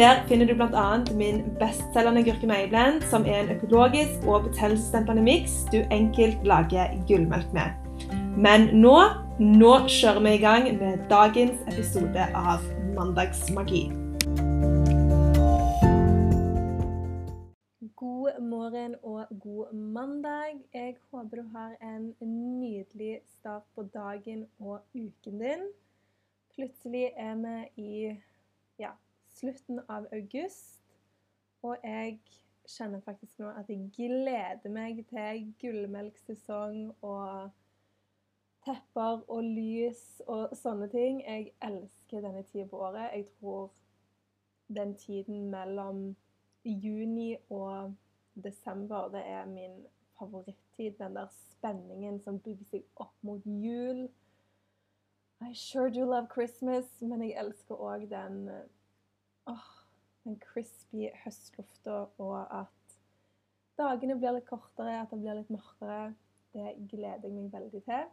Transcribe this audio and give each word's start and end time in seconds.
Der 0.00 0.24
finner 0.28 0.46
du 0.46 0.54
bl.a. 0.54 1.04
min 1.14 1.42
bestselgende 1.58 2.22
gurkemeieblend, 2.24 3.02
som 3.10 3.24
er 3.26 3.40
en 3.40 3.50
økologisk 3.56 4.22
og 4.26 4.46
betennelsesdempende 4.46 5.22
miks 5.22 5.52
du 5.72 5.76
enkelt 5.92 6.46
lager 6.48 6.94
gullmelk 7.08 7.50
med. 7.52 7.74
Men 8.46 8.64
nå, 8.80 8.94
nå 9.40 9.72
kjører 9.96 10.22
vi 10.24 10.32
i 10.38 10.40
gang 10.40 10.70
med 10.78 11.02
dagens 11.10 11.60
episode 11.68 12.24
av 12.34 12.64
Mandagsmagi. 12.94 13.82
God 18.00 18.40
morgen 18.54 18.96
og 19.02 19.28
god 19.44 19.76
mandag. 19.76 20.56
Jeg 20.72 20.96
håper 21.12 21.42
du 21.42 21.44
har 21.58 21.76
en 21.92 22.08
nydelig 22.24 23.20
start 23.36 23.68
på 23.74 23.84
dagen 23.92 24.46
og 24.60 24.80
uken 24.94 25.44
din. 25.44 25.70
Plutselig 26.56 27.10
er 27.16 27.36
vi 27.44 27.84
i 27.84 28.16
slutten 29.40 29.80
av 29.88 30.06
august, 30.12 30.82
og 31.62 31.76
jeg 31.84 32.20
kjenner 32.68 33.00
faktisk 33.04 33.40
nå 33.40 33.50
at 33.56 33.68
jeg 33.68 33.90
gleder 33.96 34.72
meg 34.72 35.02
til 35.10 35.50
gullmelksesong 35.60 36.92
og 37.00 37.50
tepper 38.64 39.24
og 39.28 39.44
lys 39.44 40.22
og 40.28 40.54
sånne 40.56 40.88
ting. 40.92 41.22
Jeg 41.24 41.52
elsker 41.64 42.24
denne 42.24 42.44
tida 42.48 42.68
på 42.70 42.80
året. 42.86 43.10
Jeg 43.16 43.26
tror 43.38 43.70
den 44.68 44.94
tiden 45.00 45.48
mellom 45.50 46.16
juni 46.64 47.36
og 47.50 47.94
desember, 48.44 49.08
det 49.08 49.24
er 49.26 49.46
min 49.46 49.80
favorittid. 50.18 50.92
Den 50.98 51.16
der 51.16 51.28
spenningen 51.32 52.20
som 52.20 52.40
bygger 52.40 52.68
seg 52.74 52.84
opp 52.96 53.16
mot 53.22 53.46
jul. 53.46 54.08
I 55.40 55.54
sure 55.54 55.90
do 55.90 56.04
love 56.04 56.28
Christmas, 56.32 57.00
men 57.00 57.24
jeg 57.24 57.38
elsker 57.40 57.80
òg 57.80 58.04
den 58.10 58.44
åh, 59.48 59.68
den 60.24 60.38
crispy 60.40 61.08
høstlufta, 61.24 62.06
og 62.18 62.36
at 62.60 62.96
dagene 63.80 64.18
blir 64.20 64.36
litt 64.36 64.48
kortere, 64.48 65.00
at 65.00 65.12
det 65.12 65.20
blir 65.22 65.38
litt 65.38 65.52
mørkere. 65.52 66.14
Det 66.52 66.74
gleder 66.90 67.28
jeg 67.28 67.36
meg 67.36 67.52
veldig 67.52 67.82
til. 67.86 68.08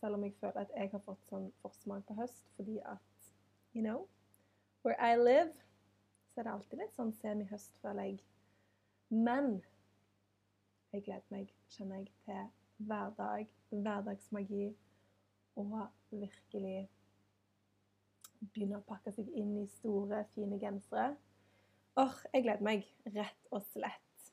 Selv 0.00 0.16
om 0.16 0.24
jeg 0.24 0.34
føler 0.40 0.64
at 0.64 0.72
jeg 0.74 0.90
har 0.94 1.02
fått 1.04 1.26
sånn 1.28 1.50
forsmak 1.60 2.06
på 2.08 2.16
høst 2.22 2.46
fordi 2.56 2.78
at 2.88 3.04
You 3.70 3.82
know, 3.84 4.08
where 4.82 4.96
I 4.98 5.14
live, 5.14 5.52
så 6.32 6.40
er 6.40 6.44
det 6.44 6.52
alltid 6.52 6.80
litt 6.80 6.94
sånn 6.96 7.12
semi-høst, 7.14 7.76
føler 7.84 8.08
jeg. 8.08 8.16
Men 9.14 9.60
jeg 10.90 11.04
gleder 11.06 11.30
meg, 11.30 11.52
kjenner 11.70 12.00
jeg, 12.00 12.08
til 12.26 12.88
hverdag, 12.88 13.52
hverdagsmagi 13.70 14.72
og 15.60 15.76
virkelig 16.10 16.88
begynne 18.40 18.80
å 18.80 18.86
pakke 18.86 19.12
seg 19.14 19.28
inn 19.36 19.56
i 19.60 19.66
store, 19.78 20.24
fine 20.34 20.58
gensere. 20.60 21.14
Åh, 22.00 22.16
jeg 22.32 22.46
gleder 22.46 22.64
meg, 22.64 22.86
rett 23.12 23.52
og 23.52 23.64
slett. 23.72 24.32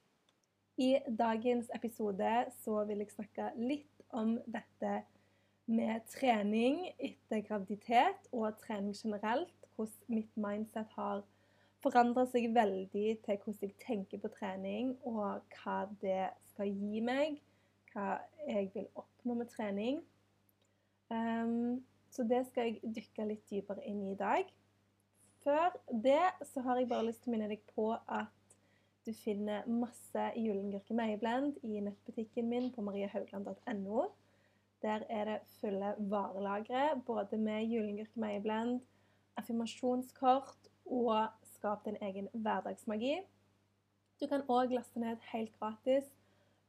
I 0.77 0.97
dagens 1.09 1.71
episode 1.73 2.31
så 2.61 2.83
vil 2.85 3.01
jeg 3.01 3.13
snakke 3.15 3.51
litt 3.57 4.03
om 4.15 4.35
dette 4.45 4.99
med 5.67 6.05
trening 6.13 6.83
etter 6.95 7.41
graviditet 7.47 8.29
og 8.31 8.59
trening 8.61 8.95
generelt. 8.95 9.53
Hvordan 9.75 10.13
mitt 10.13 10.37
mindset 10.37 10.93
har 10.95 11.25
forandra 11.83 12.25
seg 12.29 12.47
veldig 12.55 13.07
til 13.25 13.41
hvordan 13.41 13.59
jeg 13.61 13.75
tenker 13.83 14.21
på 14.21 14.31
trening, 14.37 14.95
og 15.05 15.43
hva 15.57 15.79
det 16.01 16.29
skal 16.53 16.71
gi 16.71 17.01
meg. 17.03 17.41
Hva 17.93 18.19
jeg 18.47 18.71
vil 18.73 18.87
oppnå 18.95 19.37
med 19.41 19.51
trening. 19.51 20.01
Um, 21.09 21.83
så 22.09 22.23
det 22.27 22.43
skal 22.47 22.69
jeg 22.69 22.95
dykke 22.95 23.27
litt 23.29 23.45
dypere 23.49 23.83
inn 23.87 24.01
i 24.05 24.13
i 24.13 24.19
dag. 24.19 24.49
Før 25.43 25.75
det 26.03 26.21
så 26.49 26.63
har 26.65 26.79
jeg 26.79 26.89
bare 26.89 27.07
lyst 27.07 27.23
til 27.23 27.31
å 27.31 27.35
minne 27.35 27.49
deg 27.51 27.63
på 27.73 27.91
at 27.95 28.33
du 29.07 29.13
finner 29.15 29.67
masse 29.71 30.23
Julengurke 30.35 30.95
meieblend 30.97 31.61
i 31.63 31.79
nettbutikken 31.79 32.49
min 32.51 32.71
på 32.75 32.83
mariehaugland.no. 32.83 34.09
Der 34.83 35.05
er 35.09 35.29
det 35.29 35.37
fulle 35.61 35.93
varelagre 36.11 36.97
både 37.07 37.39
med 37.39 37.69
Julengurke 37.71 38.19
meieblend, 38.19 38.81
affirmasjonskort 39.39 40.67
og 40.85 41.47
skap 41.53 41.85
din 41.85 41.97
egen 42.03 42.27
hverdagsmagi. 42.33 43.21
Du 44.19 44.27
kan 44.27 44.43
òg 44.51 44.73
laste 44.75 44.99
ned 44.99 45.23
helt 45.31 45.53
gratis 45.59 46.09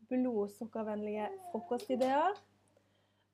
blodsukkervennlige 0.08 1.28
frokostideer 1.50 2.38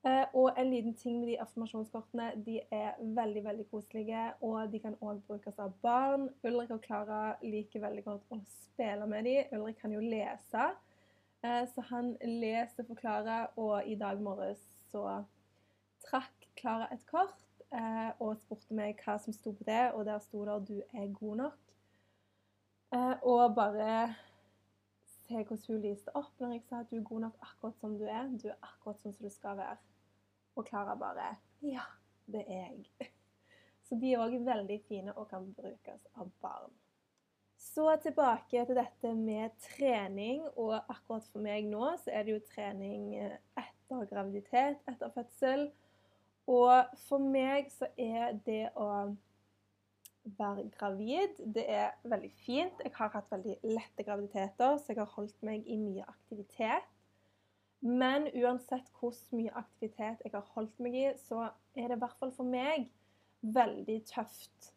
og 0.04 0.58
en 0.60 0.70
liten 0.70 0.94
ting 0.94 1.20
med 1.20 1.30
de 1.30 1.38
affirmasjonskortene, 1.40 2.32
de 2.46 2.58
er 2.70 2.98
veldig 3.00 3.44
veldig 3.44 3.64
koselige, 3.70 4.24
og 4.44 4.72
de 4.72 4.80
kan 4.82 4.96
òg 5.00 5.22
brukes 5.24 5.58
av 5.58 5.72
barn. 5.82 6.26
Ulrik 6.44 6.74
og 6.76 6.82
Klara 6.84 7.36
liker 7.42 7.80
veldig 7.80 8.04
godt 8.04 8.34
å 8.34 8.40
spille 8.44 9.06
med 9.08 9.24
dem. 9.24 9.54
Ulrik 9.56 9.80
kan 9.80 9.94
jo 9.96 10.02
lese, 10.04 10.66
eh, 11.44 11.64
så 11.72 11.86
han 11.88 12.12
leser 12.20 12.84
for 12.84 13.00
Klara, 13.00 13.46
og 13.56 13.88
i 13.88 13.96
dag 13.96 14.20
morges 14.20 14.60
så 14.90 15.22
trakk 16.04 16.50
Klara 16.60 16.90
et 16.92 17.06
kort 17.08 17.64
eh, 17.72 18.12
og 18.20 18.36
spurte 18.42 18.76
meg 18.76 19.00
hva 19.00 19.16
som 19.18 19.32
sto 19.32 19.54
på 19.56 19.64
det, 19.64 19.86
og 19.94 20.04
der 20.04 20.20
sto 20.20 20.44
det 20.44 20.68
'Du 20.68 20.82
er 20.92 21.12
god 21.12 21.36
nok'. 21.36 21.60
Og 23.22 23.54
bare 23.54 24.14
se 25.26 25.34
hvordan 25.34 25.64
hun 25.68 25.80
lyste 25.80 26.16
opp 26.16 26.40
når 26.40 26.52
jeg 26.52 26.62
sa 26.68 26.80
at 26.80 26.90
du 26.90 26.96
er 26.96 27.08
god 27.08 27.20
nok 27.20 27.36
akkurat 27.42 27.76
som 27.80 27.98
du 27.98 28.04
er. 28.04 28.28
Du 28.42 28.48
er 28.48 28.58
akkurat 28.62 29.00
sånn 29.00 29.14
som 29.16 29.26
du 29.26 29.32
skal 29.32 29.56
være. 29.56 29.76
Og 30.54 30.66
Klara 30.68 30.94
bare 30.98 31.34
Ja, 31.64 31.84
det 32.26 32.44
er 32.46 32.70
jeg. 32.70 32.88
Så 33.88 33.98
de 34.00 34.14
er 34.14 34.22
òg 34.24 34.38
veldig 34.46 34.80
fine 34.88 35.12
og 35.14 35.28
kan 35.30 35.50
brukes 35.56 36.06
av 36.16 36.30
barn. 36.42 36.72
Så 37.60 37.88
tilbake 38.02 38.64
til 38.66 38.76
dette 38.76 39.14
med 39.14 39.52
trening. 39.60 40.44
Og 40.56 40.76
akkurat 40.78 41.26
for 41.32 41.44
meg 41.44 41.68
nå 41.68 41.90
så 42.00 42.12
er 42.12 42.24
det 42.24 42.36
jo 42.36 42.46
trening 42.52 43.12
etter 43.16 44.08
graviditet, 44.10 44.80
etter 44.88 45.12
fødsel. 45.14 45.68
Og 46.50 46.96
for 47.06 47.22
meg 47.22 47.70
så 47.72 47.88
er 47.96 48.36
det 48.46 48.66
å 48.76 48.88
være 50.38 50.68
gravid 50.78 51.40
det 51.54 51.64
er 51.68 51.94
veldig 52.08 52.32
fint. 52.44 52.80
Jeg 52.84 52.92
har 52.96 53.12
hatt 53.12 53.32
veldig 53.32 53.56
lette 53.68 54.04
graviditeter, 54.06 54.78
så 54.78 54.92
jeg 54.92 55.00
har 55.00 55.12
holdt 55.16 55.44
meg 55.44 55.66
i 55.68 55.76
mye 55.80 56.04
aktivitet. 56.08 56.93
Men 57.84 58.30
uansett 58.32 58.86
hvor 58.96 59.12
mye 59.36 59.52
aktivitet 59.60 60.22
jeg 60.24 60.32
har 60.32 60.46
holdt 60.54 60.78
meg 60.80 60.94
i, 60.96 61.08
så 61.20 61.50
er 61.76 61.90
det 61.90 61.98
i 61.98 62.00
hvert 62.00 62.16
fall 62.20 62.32
for 62.32 62.48
meg 62.48 62.86
veldig 63.44 63.98
tøft 64.08 64.70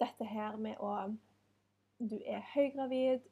dette 0.00 0.24
her 0.24 0.56
med 0.56 0.80
å 0.80 1.10
Du 2.00 2.16
er 2.24 2.40
høygravid, 2.54 3.26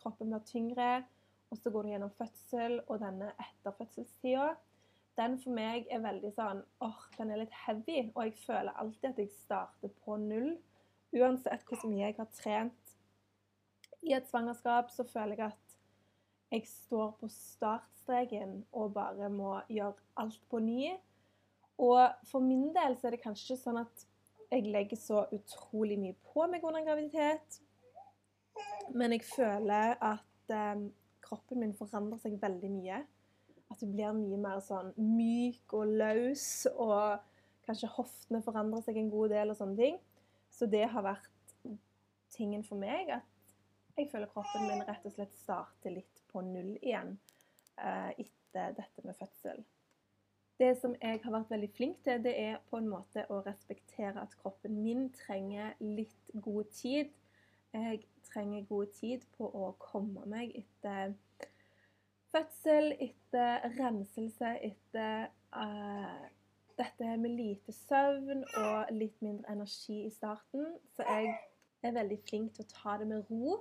kroppen 0.00 0.30
blir 0.32 0.40
tyngre, 0.48 1.04
og 1.52 1.58
så 1.60 1.68
går 1.70 1.84
du 1.84 1.90
gjennom 1.90 2.12
fødsel 2.16 2.78
og 2.86 3.02
denne 3.02 3.34
etterfødselstida. 3.36 4.54
Den 5.20 5.36
for 5.38 5.52
meg 5.54 5.84
er 5.92 6.00
veldig 6.02 6.30
sånn 6.32 6.62
åh, 6.82 7.02
den 7.18 7.34
er 7.34 7.42
litt 7.42 7.58
heavy, 7.66 7.98
og 8.14 8.24
jeg 8.24 8.38
føler 8.46 8.80
alltid 8.80 9.10
at 9.10 9.20
jeg 9.20 9.34
starter 9.36 9.92
på 10.06 10.16
null. 10.24 10.54
Uansett 11.14 11.68
hvor 11.68 11.84
mye 11.84 12.08
jeg 12.08 12.16
har 12.16 12.32
trent 12.32 12.96
i 14.08 14.16
et 14.16 14.26
svangerskap, 14.32 14.88
så 14.90 15.04
føler 15.04 15.36
jeg 15.36 15.52
at 15.52 15.63
jeg 16.52 16.66
står 16.68 17.14
på 17.20 17.28
startstreken 17.32 18.60
og 18.72 18.94
bare 18.94 19.30
må 19.32 19.56
gjøre 19.72 19.96
alt 20.20 20.40
på 20.50 20.60
ny. 20.62 20.92
Og 21.82 22.02
for 22.30 22.44
min 22.44 22.68
del 22.74 22.98
så 22.98 23.08
er 23.08 23.16
det 23.16 23.24
kanskje 23.24 23.58
sånn 23.58 23.80
at 23.80 24.04
jeg 24.52 24.68
legger 24.70 24.98
så 25.00 25.24
utrolig 25.34 25.96
mye 25.98 26.16
på 26.30 26.46
meg 26.50 26.64
under 26.66 26.84
graviditet. 26.86 27.60
Men 28.94 29.16
jeg 29.16 29.24
føler 29.26 29.96
at 29.98 30.54
eh, 30.54 30.86
kroppen 31.24 31.64
min 31.64 31.74
forandrer 31.74 32.20
seg 32.22 32.38
veldig 32.42 32.70
mye. 32.70 33.02
At 33.72 33.80
du 33.80 33.88
blir 33.90 34.14
mye 34.14 34.38
mer 34.38 34.60
sånn 34.62 34.92
myk 35.00 35.72
og 35.74 35.94
løs, 35.98 36.68
og 36.70 37.24
kanskje 37.66 37.90
hoftene 37.96 38.42
forandrer 38.44 38.84
seg 38.84 39.00
en 39.00 39.10
god 39.10 39.32
del 39.34 39.50
og 39.50 39.58
sånne 39.58 39.80
ting. 39.80 39.98
Så 40.52 40.68
det 40.70 40.84
har 40.92 41.02
vært 41.02 41.30
tingen 42.34 42.62
for 42.66 42.78
meg 42.78 43.10
at 43.16 43.33
jeg 43.96 44.10
føler 44.10 44.30
kroppen 44.32 44.66
min 44.68 44.82
rett 44.88 45.06
og 45.06 45.14
slett 45.14 45.34
starter 45.38 45.94
litt 45.94 46.22
på 46.32 46.42
null 46.44 46.74
igjen 46.80 47.14
eh, 47.78 48.10
etter 48.24 48.74
dette 48.78 49.04
med 49.04 49.16
fødsel. 49.18 49.64
Det 50.58 50.70
som 50.78 50.94
jeg 51.02 51.18
har 51.24 51.34
vært 51.34 51.50
veldig 51.50 51.70
flink 51.74 52.02
til, 52.06 52.20
det 52.22 52.34
er 52.38 52.60
på 52.70 52.78
en 52.78 52.90
måte 52.90 53.24
å 53.30 53.40
respektere 53.46 54.22
at 54.22 54.36
kroppen 54.38 54.76
min 54.84 55.08
trenger 55.14 55.74
litt 55.82 56.30
god 56.34 56.70
tid. 56.74 57.10
Jeg 57.74 58.04
trenger 58.28 58.68
god 58.68 58.92
tid 58.94 59.26
på 59.34 59.48
å 59.50 59.72
komme 59.82 60.22
meg 60.30 60.54
etter 60.60 61.16
fødsel, 62.30 62.92
etter 63.02 63.66
renselse, 63.80 64.54
etter 64.70 65.26
uh, 65.54 66.22
dette 66.78 67.16
med 67.18 67.34
lite 67.34 67.74
søvn 67.74 68.46
og 68.62 68.94
litt 68.94 69.20
mindre 69.22 69.58
energi 69.58 70.04
i 70.04 70.14
starten. 70.14 70.76
Så 70.94 71.06
jeg 71.06 71.34
er 71.82 71.98
veldig 71.98 72.20
flink 72.28 72.54
til 72.54 72.66
å 72.66 72.72
ta 72.74 72.96
det 73.02 73.10
med 73.10 73.26
ro, 73.30 73.58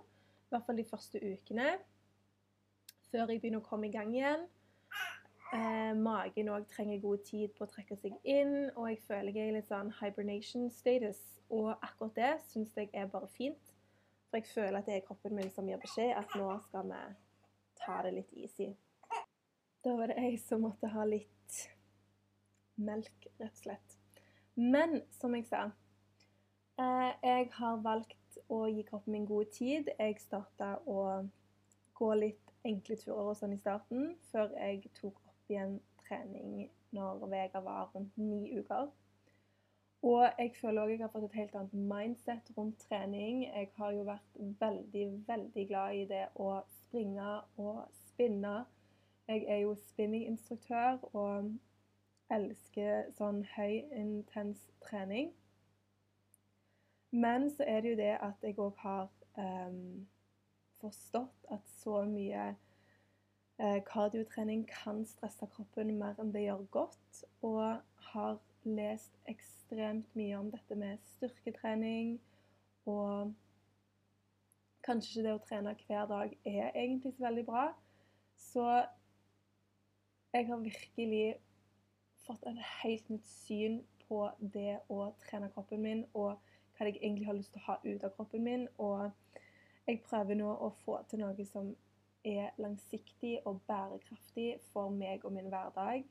i 0.53 0.55
hvert 0.55 0.65
fall 0.65 0.77
de 0.77 0.85
første 0.85 1.17
ukene, 1.17 1.69
før 3.09 3.31
jeg 3.31 3.41
begynner 3.41 3.63
å 3.63 3.65
komme 3.65 3.87
i 3.89 3.93
gang 3.93 4.11
igjen. 4.13 4.43
Eh, 5.53 5.93
magen 5.97 6.51
òg 6.53 6.67
trenger 6.69 7.01
god 7.01 7.23
tid 7.25 7.55
på 7.57 7.65
å 7.65 7.69
trekke 7.71 7.97
seg 7.97 8.13
inn, 8.21 8.69
og 8.75 8.91
jeg 8.91 8.99
føler 9.07 9.33
jeg 9.33 9.49
er 9.49 9.57
litt 9.57 9.69
sånn 9.69 9.89
hibernation 9.99 10.69
status. 10.73 11.21
Og 11.53 11.71
akkurat 11.73 12.13
det 12.17 12.31
syns 12.51 12.73
jeg 12.77 12.91
er 12.93 13.09
bare 13.09 13.29
fint, 13.33 13.73
for 14.29 14.37
jeg 14.37 14.49
føler 14.51 14.79
at 14.79 14.89
det 14.89 14.99
er 14.99 15.05
kroppen 15.07 15.33
min 15.37 15.49
som 15.53 15.69
gir 15.69 15.81
beskjed 15.81 16.13
at 16.17 16.37
nå 16.37 16.47
skal 16.67 16.89
vi 16.89 17.01
ta 17.81 17.99
det 18.05 18.13
litt 18.19 18.37
easy. 18.45 18.71
Da 19.83 19.97
var 19.97 20.13
det 20.13 20.21
jeg 20.21 20.39
som 20.41 20.61
måtte 20.65 20.93
ha 20.93 21.05
litt 21.09 21.59
melk, 22.77 23.29
rett 23.41 23.57
og 23.57 23.63
slett. 23.65 23.97
Men 24.53 25.01
som 25.17 25.33
jeg 25.33 25.49
sa, 25.49 25.67
jeg 26.77 27.49
har 27.53 27.81
valgt 27.83 28.37
å 28.49 28.65
gi 28.67 28.83
kroppen 28.87 29.13
min 29.13 29.25
god 29.29 29.51
tid. 29.53 29.89
Jeg 29.99 30.19
starta 30.21 30.75
å 30.89 31.23
gå 31.93 32.13
litt 32.17 32.53
enkle 32.65 32.97
turer 32.97 33.29
og 33.29 33.37
sånn 33.37 33.53
i 33.53 33.61
starten, 33.61 34.15
før 34.31 34.53
jeg 34.57 34.89
tok 34.97 35.19
opp 35.27 35.51
igjen 35.51 35.79
trening 36.03 36.69
når 36.93 37.25
Vega 37.29 37.61
var 37.63 37.89
rundt 37.93 38.17
ni 38.17 38.57
uker. 38.57 38.89
Og 40.03 40.23
jeg 40.37 40.51
føler 40.59 40.83
òg 40.83 40.89
jeg 40.91 41.01
har 41.01 41.11
fått 41.13 41.29
et 41.29 41.37
helt 41.39 41.53
annet 41.55 41.75
mindset 41.91 42.49
rundt 42.57 42.81
trening. 42.89 43.45
Jeg 43.45 43.69
har 43.77 43.93
jo 43.95 44.03
vært 44.03 44.39
veldig, 44.59 45.05
veldig 45.27 45.67
glad 45.69 45.95
i 45.95 46.07
det 46.09 46.25
å 46.35 46.49
springe 46.81 47.37
og 47.57 47.85
spinne. 48.09 48.65
Jeg 49.31 49.45
er 49.47 49.61
jo 49.63 49.77
spinninginstruktør 49.79 50.99
og 51.13 51.53
elsker 52.33 53.13
sånn 53.15 53.45
høy, 53.55 53.85
intens 53.95 54.65
trening. 54.83 55.31
Men 57.13 57.49
så 57.53 57.65
er 57.69 57.81
det 57.81 57.93
jo 57.93 58.01
det 58.01 58.13
at 58.25 58.45
jeg 58.45 58.57
òg 58.57 58.79
har 58.81 59.09
um, 59.37 60.07
forstått 60.81 61.51
at 61.53 61.69
så 61.77 62.01
mye 62.09 62.53
Eh, 63.59 63.83
kardiotrening 63.85 64.69
kan 64.83 65.05
stresse 65.05 65.47
kroppen 65.55 65.91
mer 65.99 66.17
enn 66.19 66.31
det 66.33 66.41
gjør 66.47 66.63
godt, 66.73 67.19
og 67.45 67.83
har 68.09 68.39
lest 68.65 69.13
ekstremt 69.29 70.15
mye 70.17 70.39
om 70.39 70.49
dette 70.51 70.75
med 70.75 70.97
styrketrening. 71.11 72.15
Og 72.89 73.33
kanskje 74.83 75.11
ikke 75.11 75.27
det 75.27 75.35
å 75.35 75.43
trene 75.45 75.75
hver 75.85 76.09
dag 76.09 76.33
er 76.49 76.73
egentlig 76.73 77.13
så 77.13 77.27
veldig 77.27 77.45
bra. 77.47 77.67
Så 78.35 78.65
jeg 80.33 80.49
har 80.49 80.65
virkelig 80.65 81.25
fått 82.25 82.49
et 82.49 82.61
helt 82.81 83.13
nytt 83.13 83.29
syn 83.29 83.79
på 84.07 84.25
det 84.55 84.79
å 84.89 85.11
trene 85.27 85.51
kroppen 85.53 85.85
min, 85.85 86.03
og 86.17 86.41
hva 86.77 86.87
jeg 86.87 86.99
egentlig 87.01 87.27
har 87.27 87.37
lyst 87.37 87.53
til 87.53 87.61
å 87.63 87.67
ha 87.71 87.77
ut 87.83 88.03
av 88.03 88.13
kroppen 88.15 88.43
min. 88.43 88.67
Og 88.77 89.11
jeg 89.87 90.01
prøver 90.05 90.39
nå 90.39 90.49
å 90.53 90.71
få 90.83 90.99
til 91.09 91.23
noe 91.23 91.45
som 91.47 91.73
er 92.23 92.55
langsiktig 92.57 93.39
og 93.45 93.61
bærekraftig 93.67 94.57
for 94.71 94.89
meg 94.89 95.25
og 95.25 95.35
min 95.35 95.49
hverdag. 95.51 96.05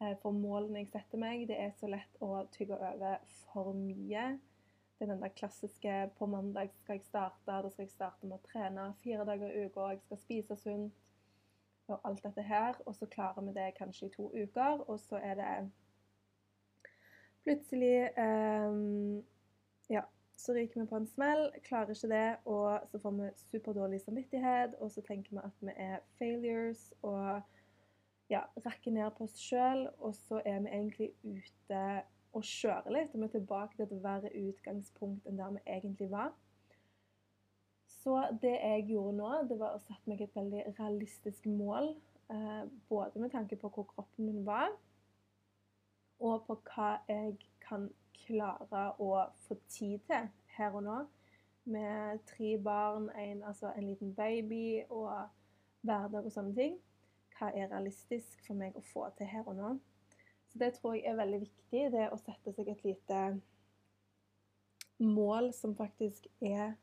Eh, 0.00 0.14
for 0.22 0.36
målene 0.36 0.84
jeg 0.84 0.92
setter 0.92 1.20
meg, 1.20 1.46
det 1.48 1.58
er 1.60 1.74
så 1.76 1.88
lett 1.90 2.22
å 2.24 2.44
tygge 2.52 2.76
over 2.76 3.20
for 3.50 3.72
mye. 3.76 4.24
Det 4.96 5.06
er 5.06 5.12
den 5.14 5.22
der 5.24 5.32
klassiske 5.32 6.10
på 6.18 6.26
mandag 6.28 6.74
skal 6.76 6.98
jeg 6.98 7.04
starte, 7.08 7.60
da 7.64 7.68
skal 7.72 7.86
jeg 7.86 7.92
starte 7.94 8.28
med 8.28 8.36
å 8.36 8.44
trene 8.44 8.90
fire 9.00 9.24
dager 9.24 9.48
i 9.48 9.64
uka, 9.64 9.94
jeg 9.94 10.02
skal 10.04 10.20
spise 10.20 10.56
sunt 10.60 11.06
og 11.90 12.04
alt 12.04 12.22
dette 12.24 12.44
her. 12.44 12.76
Og 12.84 12.96
så 12.96 13.08
klarer 13.08 13.46
vi 13.46 13.54
det 13.56 13.70
kanskje 13.78 14.10
i 14.10 14.14
to 14.14 14.28
uker, 14.36 14.84
og 14.84 15.00
så 15.00 15.20
er 15.24 15.40
det 15.40 15.54
plutselig 17.44 18.10
um, 18.20 19.22
Ja, 19.90 20.04
så 20.36 20.54
ryker 20.54 20.80
vi 20.80 20.86
på 20.86 20.96
en 20.96 21.06
smell, 21.06 21.48
klarer 21.66 21.90
ikke 21.90 22.08
det, 22.08 22.36
og 22.44 22.86
så 22.90 22.98
får 23.02 23.16
vi 23.16 23.30
superdårlig 23.50 24.00
samvittighet, 24.00 24.76
og 24.78 24.90
så 24.90 25.02
tenker 25.02 25.34
vi 25.34 25.42
at 25.44 25.64
vi 25.66 25.72
er 25.76 25.96
failures 26.18 26.92
og 27.02 27.40
ja, 28.30 28.44
rakker 28.66 28.94
ned 28.94 29.10
på 29.16 29.26
oss 29.26 29.34
sjøl, 29.42 29.88
og 29.98 30.14
så 30.14 30.38
er 30.44 30.60
vi 30.62 30.70
egentlig 30.70 31.10
ute 31.24 31.80
og 32.32 32.46
kjører 32.46 32.94
litt, 32.94 33.14
og 33.14 33.20
vi 33.20 33.26
er 33.26 33.34
tilbake 33.34 33.76
til 33.76 33.88
et 33.88 34.04
verre 34.04 34.30
utgangspunkt 34.38 35.26
enn 35.26 35.40
der 35.40 35.56
vi 35.56 35.64
egentlig 35.66 36.10
var. 36.12 36.30
Så 38.00 38.14
det 38.42 38.54
jeg 38.54 38.86
gjorde 38.92 39.16
nå, 39.18 39.32
det 39.50 39.58
var 39.58 39.74
å 39.74 39.82
sette 39.82 40.06
meg 40.08 40.22
et 40.22 40.36
veldig 40.38 40.62
realistisk 40.78 41.50
mål, 41.50 41.90
eh, 42.30 42.62
både 42.88 43.20
med 43.20 43.34
tanke 43.34 43.58
på 43.58 43.68
hvor 43.74 43.90
kroppen 43.90 44.30
min 44.30 44.46
var, 44.46 44.70
og 46.20 46.46
på 46.46 46.56
hva 46.70 46.92
jeg 47.08 47.34
kan 47.66 47.90
klare 48.26 48.84
å 49.02 49.10
få 49.46 49.56
tid 49.68 49.98
til 50.08 50.28
her 50.56 50.76
og 50.76 50.84
nå. 50.86 50.98
Med 51.70 52.22
tre 52.26 52.54
barn, 52.62 53.10
en, 53.18 53.42
altså 53.46 53.72
en 53.76 53.86
liten 53.86 54.14
baby 54.16 54.82
og 54.88 55.28
hverdag 55.86 56.24
og 56.24 56.32
sånne 56.34 56.56
ting. 56.56 56.78
Hva 57.36 57.52
er 57.56 57.70
realistisk 57.70 58.42
for 58.46 58.58
meg 58.58 58.76
å 58.76 58.84
få 58.84 59.06
til 59.16 59.28
her 59.30 59.46
og 59.48 59.56
nå? 59.58 59.74
Så 60.50 60.58
det 60.58 60.74
tror 60.76 60.96
jeg 60.96 61.06
er 61.06 61.20
veldig 61.20 61.40
viktig, 61.44 61.82
det 61.94 62.08
å 62.10 62.18
sette 62.18 62.52
seg 62.56 62.68
et 62.72 62.84
lite 62.84 63.20
mål 65.00 65.52
som 65.56 65.76
faktisk 65.78 66.26
er 66.42 66.74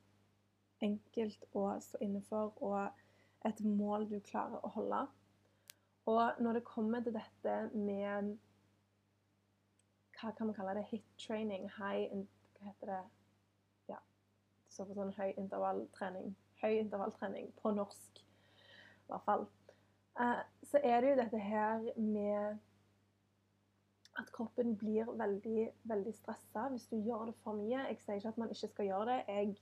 enkelt 0.81 1.43
å 1.57 1.69
stå 1.83 1.99
inne 2.05 2.21
for, 2.29 2.53
og 2.63 3.47
et 3.47 3.59
mål 3.65 4.07
du 4.09 4.19
klarer 4.23 4.63
å 4.63 4.71
holde. 4.77 5.03
Og 6.07 6.39
når 6.39 6.59
det 6.59 6.67
kommer 6.69 7.03
til 7.03 7.17
dette 7.17 7.55
med 7.75 8.37
hva 10.17 10.31
kan 10.31 10.49
man 10.49 10.55
kalle 10.57 10.75
det? 10.77 10.85
Hit 10.91 11.05
training, 11.21 11.69
high 11.77 12.09
Hva 12.57 12.65
heter 12.65 12.91
det? 12.91 13.01
Ja, 13.89 13.99
så 14.69 14.85
på 14.85 14.97
sånn 14.97 15.13
høy 15.17 15.33
intervalltrening. 15.37 16.33
Høy 16.61 16.79
intervalltrening 16.79 17.51
på 17.61 17.71
norsk, 17.77 18.23
i 18.23 19.11
hvert 19.11 19.25
fall. 19.27 19.45
Eh, 20.17 20.41
så 20.65 20.81
er 20.83 21.01
det 21.01 21.11
jo 21.11 21.19
dette 21.21 21.41
her 21.41 21.85
med 22.01 22.57
at 24.17 24.31
kroppen 24.33 24.73
blir 24.77 25.05
veldig, 25.19 25.67
veldig 25.83 26.13
stressa 26.17 26.65
hvis 26.73 26.87
du 26.89 26.97
gjør 26.97 27.29
det 27.29 27.35
for 27.43 27.53
mye. 27.59 27.83
Jeg 27.91 27.99
sier 28.01 28.17
ikke 28.17 28.33
at 28.33 28.39
man 28.41 28.53
ikke 28.53 28.71
skal 28.73 28.89
gjøre 28.89 29.11
det. 29.11 29.19
Jeg 29.27 29.57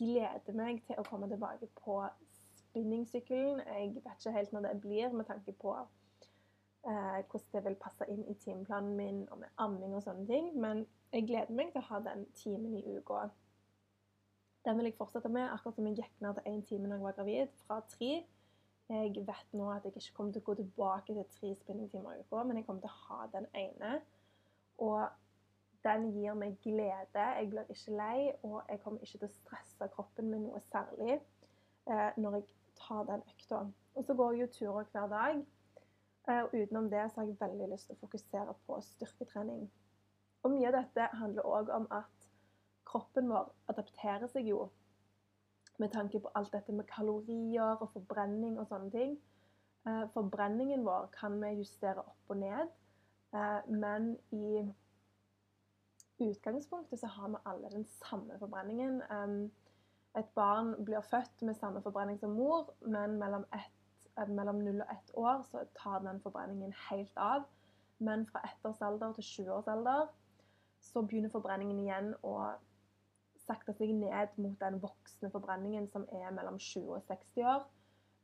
gleder 0.00 0.58
meg 0.58 0.82
til 0.88 0.98
å 0.98 1.06
komme 1.06 1.28
tilbake 1.30 1.68
på 1.78 2.00
spinningsykkelen. 2.58 3.62
Jeg 3.62 3.94
vet 3.94 4.18
ikke 4.18 4.34
helt 4.34 4.56
når 4.56 4.66
det 4.66 4.80
blir, 4.82 5.14
med 5.14 5.30
tanke 5.30 5.54
på 5.62 5.76
eh, 6.86 7.18
hvordan 7.30 7.52
det 7.52 7.64
vil 7.64 7.78
passe 7.80 8.06
inn 8.12 8.22
i 8.30 8.34
timeplanen 8.42 8.94
min 8.96 9.24
og 9.30 9.40
med 9.42 9.48
amming 9.62 9.96
og 9.96 10.04
sånne 10.04 10.26
ting. 10.30 10.52
Men 10.60 10.86
jeg 11.12 11.26
gleder 11.26 11.58
meg 11.58 11.72
til 11.72 11.82
å 11.82 11.88
ha 11.90 12.00
den 12.06 12.24
timen 12.38 12.78
i 12.78 12.84
uka. 12.96 13.26
Den 14.66 14.78
vil 14.78 14.88
jeg 14.90 14.98
fortsette 14.98 15.30
med, 15.30 15.50
akkurat 15.50 15.76
som 15.76 15.86
jeg 15.86 16.00
gikk 16.00 16.22
ned 16.24 16.38
til 16.38 16.48
én 16.52 16.64
time 16.66 16.88
når 16.88 16.96
jeg 16.96 17.06
var 17.06 17.18
gravid, 17.18 17.52
fra 17.66 17.80
tre. 17.90 18.12
Jeg 18.88 19.26
vet 19.26 19.54
nå 19.58 19.70
at 19.70 19.84
jeg 19.84 19.96
ikke 19.96 20.14
kommer 20.14 20.32
til 20.34 20.42
å 20.42 20.46
gå 20.46 20.54
tilbake 20.60 21.14
til 21.14 21.30
tre 21.34 21.52
spinningtimer 21.60 22.16
i 22.16 22.24
uka, 22.26 22.42
men 22.46 22.58
jeg 22.58 22.66
kommer 22.66 22.82
til 22.82 22.90
å 22.90 23.06
ha 23.06 23.30
den 23.34 23.46
ene. 23.54 23.92
Og 24.82 25.06
den 25.86 26.10
gir 26.14 26.34
meg 26.38 26.58
glede. 26.62 27.24
Jeg 27.38 27.50
blir 27.50 27.70
ikke 27.70 27.96
lei, 27.98 28.30
og 28.42 28.62
jeg 28.68 28.80
kommer 28.82 29.02
ikke 29.02 29.18
til 29.18 29.28
å 29.28 29.34
stresse 29.34 29.90
kroppen 29.94 30.30
med 30.30 30.44
noe 30.46 30.62
særlig 30.70 31.16
eh, 31.16 32.10
når 32.18 32.40
jeg 32.40 32.48
tar 32.78 33.06
den 33.10 33.22
økta. 33.34 33.60
Og 33.94 34.06
så 34.06 34.14
går 34.14 34.32
jeg 34.32 34.40
jo 34.40 34.52
turer 34.58 34.90
hver 34.92 35.06
dag. 35.12 35.44
Eh, 36.28 36.42
og 36.42 36.50
utenom 36.54 36.90
det 36.90 37.10
så 37.10 37.20
har 37.20 37.28
jeg 37.28 37.40
veldig 37.40 37.68
lyst 37.70 37.86
til 37.86 37.96
å 37.96 38.02
fokusere 38.02 38.54
på 38.66 38.80
styrketrening. 38.82 39.66
Og 40.42 40.50
mye 40.54 40.70
av 40.70 40.78
dette 40.80 41.08
handler 41.20 41.46
òg 41.46 41.70
om 41.74 41.86
at 41.94 42.26
kroppen 42.86 43.30
vår 43.30 43.52
adapterer 43.70 44.26
seg 44.30 44.48
jo 44.50 44.68
med 45.78 45.92
tanke 45.92 46.20
på 46.22 46.30
alt 46.38 46.52
dette 46.54 46.72
med 46.72 46.88
kalorier 46.88 47.76
og 47.82 47.90
forbrenning 47.92 48.58
og 48.58 48.66
sånne 48.70 48.90
ting. 48.94 49.14
Eh, 49.86 50.02
forbrenningen 50.14 50.82
vår 50.86 51.10
kan 51.14 51.38
vi 51.42 51.52
justere 51.60 52.02
opp 52.02 52.34
og 52.34 52.42
ned, 52.42 52.74
eh, 53.34 53.70
men 53.70 54.16
i 54.34 54.66
utgangspunktet 56.26 56.98
så 56.98 57.06
har 57.06 57.28
vi 57.28 57.44
alle 57.44 57.70
den 57.70 57.84
samme 58.00 58.38
forbrenningen. 58.40 59.02
Et 60.16 60.28
barn 60.34 60.84
blir 60.84 61.00
født 61.04 61.42
med 61.42 61.54
samme 61.54 61.82
forbrenning 61.84 62.18
som 62.18 62.30
mor, 62.30 62.70
men 62.80 63.18
mellom 63.18 63.44
ett 63.52 63.85
mellom 64.28 64.62
0 64.64 64.80
og 64.80 64.92
1 64.92 65.10
år 65.14 65.42
så 65.50 65.64
tar 65.76 65.98
den 66.04 66.20
forbrenningen 66.20 66.72
helt 66.90 67.16
av. 67.16 67.44
Men 67.98 68.26
fra 68.26 68.42
ettårsalder 68.48 69.12
til 69.12 69.22
20-årsalder 69.22 70.06
så 70.80 71.02
begynner 71.02 71.32
forbrenningen 71.32 71.80
igjen 71.80 72.12
å 72.22 72.36
sakte 73.46 73.74
seg 73.76 73.92
ned 73.94 74.36
mot 74.42 74.56
den 74.60 74.80
voksne 74.82 75.30
forbrenningen 75.30 75.88
som 75.92 76.06
er 76.12 76.32
mellom 76.34 76.58
20 76.58 76.96
og 76.98 77.02
60 77.08 77.44
år. 77.52 77.66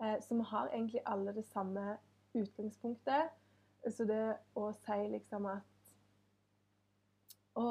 Eh, 0.02 0.16
så 0.20 0.34
vi 0.34 0.49
har 0.50 0.68
egentlig 0.72 1.02
alle 1.06 1.34
det 1.34 1.44
samme 1.46 1.96
utgangspunktet. 2.34 3.30
Så 3.90 4.04
det 4.06 4.37
å 4.54 4.70
si 4.84 4.99
liksom 5.16 5.46
at 5.50 5.68
Å, 7.52 7.64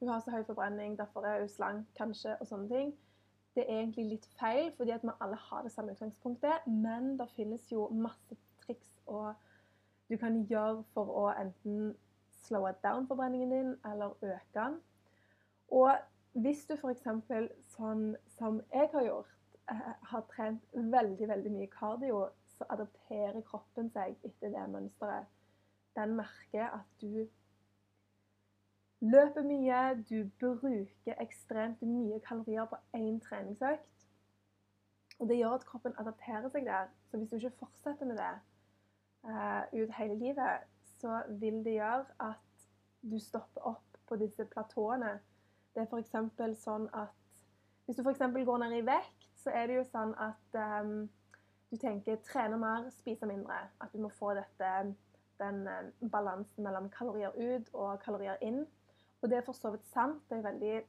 hun 0.00 0.08
har 0.10 0.22
så 0.24 0.32
høy 0.34 0.42
forbrenning, 0.42 0.96
derfor 0.98 1.22
er 1.22 1.44
hun 1.44 1.48
slank, 1.48 1.86
kanskje, 1.94 2.32
og 2.40 2.46
sånne 2.48 2.66
ting. 2.72 2.88
Det 3.54 3.64
er 3.66 3.82
egentlig 3.82 4.04
litt 4.14 4.26
feil, 4.38 4.70
fordi 4.76 4.94
at 4.94 5.02
vi 5.04 5.12
alle 5.20 5.36
har 5.36 5.62
det 5.62 5.72
samme 5.72 5.92
utgangspunktet. 5.92 6.66
Men 6.66 7.18
det 7.18 7.28
finnes 7.36 7.66
jo 7.72 7.88
masse 7.92 8.36
triks 8.62 8.94
og 9.06 9.34
du 10.10 10.16
kan 10.16 10.42
gjøre 10.48 10.82
for 10.94 11.08
å 11.08 11.26
enten 11.40 11.92
slowe 12.42 12.72
down 12.84 13.06
forbrenningen 13.08 13.50
din 13.50 13.74
eller 13.88 14.16
øke 14.22 14.54
den. 14.54 14.80
Og 15.72 15.92
hvis 16.32 16.66
du 16.68 16.74
f.eks. 16.74 17.06
sånn 17.72 18.02
som 18.36 18.60
jeg 18.72 18.90
har 18.92 19.06
gjort, 19.06 19.30
eh, 19.72 19.92
har 20.10 20.24
trent 20.32 20.64
veldig, 20.74 21.28
veldig 21.28 21.52
mye 21.52 21.70
kardio, 21.72 22.26
så 22.58 22.66
adopterer 22.74 23.40
kroppen 23.48 23.88
seg 23.92 24.16
etter 24.24 24.52
det 24.52 24.66
mønsteret. 24.74 25.28
Den 25.96 26.16
merker 26.16 26.68
at 26.68 27.00
du 27.00 27.26
løper 29.02 29.42
mye, 29.42 29.80
du 30.10 30.30
bruker 30.40 31.18
ekstremt 31.20 31.82
mye 31.82 32.20
kalorier 32.22 32.68
på 32.70 32.78
én 32.96 33.18
treningsøkt. 33.20 34.06
Og 35.18 35.28
det 35.28 35.36
gjør 35.36 35.58
at 35.58 35.66
kroppen 35.66 35.94
adapterer 35.98 36.48
seg 36.48 36.66
der. 36.66 36.90
Så 37.10 37.16
hvis 37.18 37.28
du 37.28 37.36
ikke 37.36 37.56
fortsetter 37.58 38.06
med 38.06 38.16
det 38.16 38.34
uh, 39.26 39.82
ut 39.82 39.94
hele 39.98 40.18
livet, 40.18 40.68
så 41.00 41.22
vil 41.28 41.64
det 41.64 41.72
gjøre 41.72 42.04
at 42.20 42.68
du 43.02 43.18
stopper 43.18 43.66
opp 43.74 43.98
på 44.08 44.16
disse 44.16 44.44
platåene. 44.44 45.18
Det 45.74 45.82
er 45.82 45.90
f.eks. 45.90 46.62
sånn 46.62 46.86
at 46.94 47.42
hvis 47.86 47.98
du 47.98 48.02
f.eks. 48.02 48.22
går 48.46 48.58
ned 48.62 48.76
i 48.78 48.86
vekt, 48.86 49.30
så 49.42 49.50
er 49.50 49.66
det 49.66 49.80
jo 49.80 49.86
sånn 49.88 50.14
at 50.22 50.58
um, 50.82 51.08
du 51.70 51.76
tenker 51.80 52.20
trene 52.26 52.58
mer, 52.60 52.86
spise 52.94 53.26
mindre. 53.26 53.58
At 53.80 53.90
du 53.94 53.98
må 54.02 54.12
få 54.14 54.34
dette, 54.38 54.70
den 55.42 55.66
balansen 56.12 56.62
mellom 56.62 56.86
kalorier 56.94 57.34
ut 57.34 57.70
og 57.74 57.98
kalorier 58.04 58.38
inn. 58.46 58.62
Og 59.22 59.30
det 59.30 59.38
er 59.38 59.44
for 59.46 59.52
så 59.52 59.70
vidt 59.70 59.86
sant. 59.86 60.22
Det 60.30 60.38
er 60.38 60.50
veldig 60.50 60.82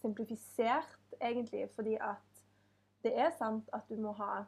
simplifisert, 0.00 0.98
egentlig, 1.20 1.68
fordi 1.74 1.94
at 1.94 2.44
det 3.02 3.12
er 3.18 3.30
sant 3.38 3.70
at 3.72 3.88
du 3.88 3.96
må 3.96 4.12
ha 4.12 4.42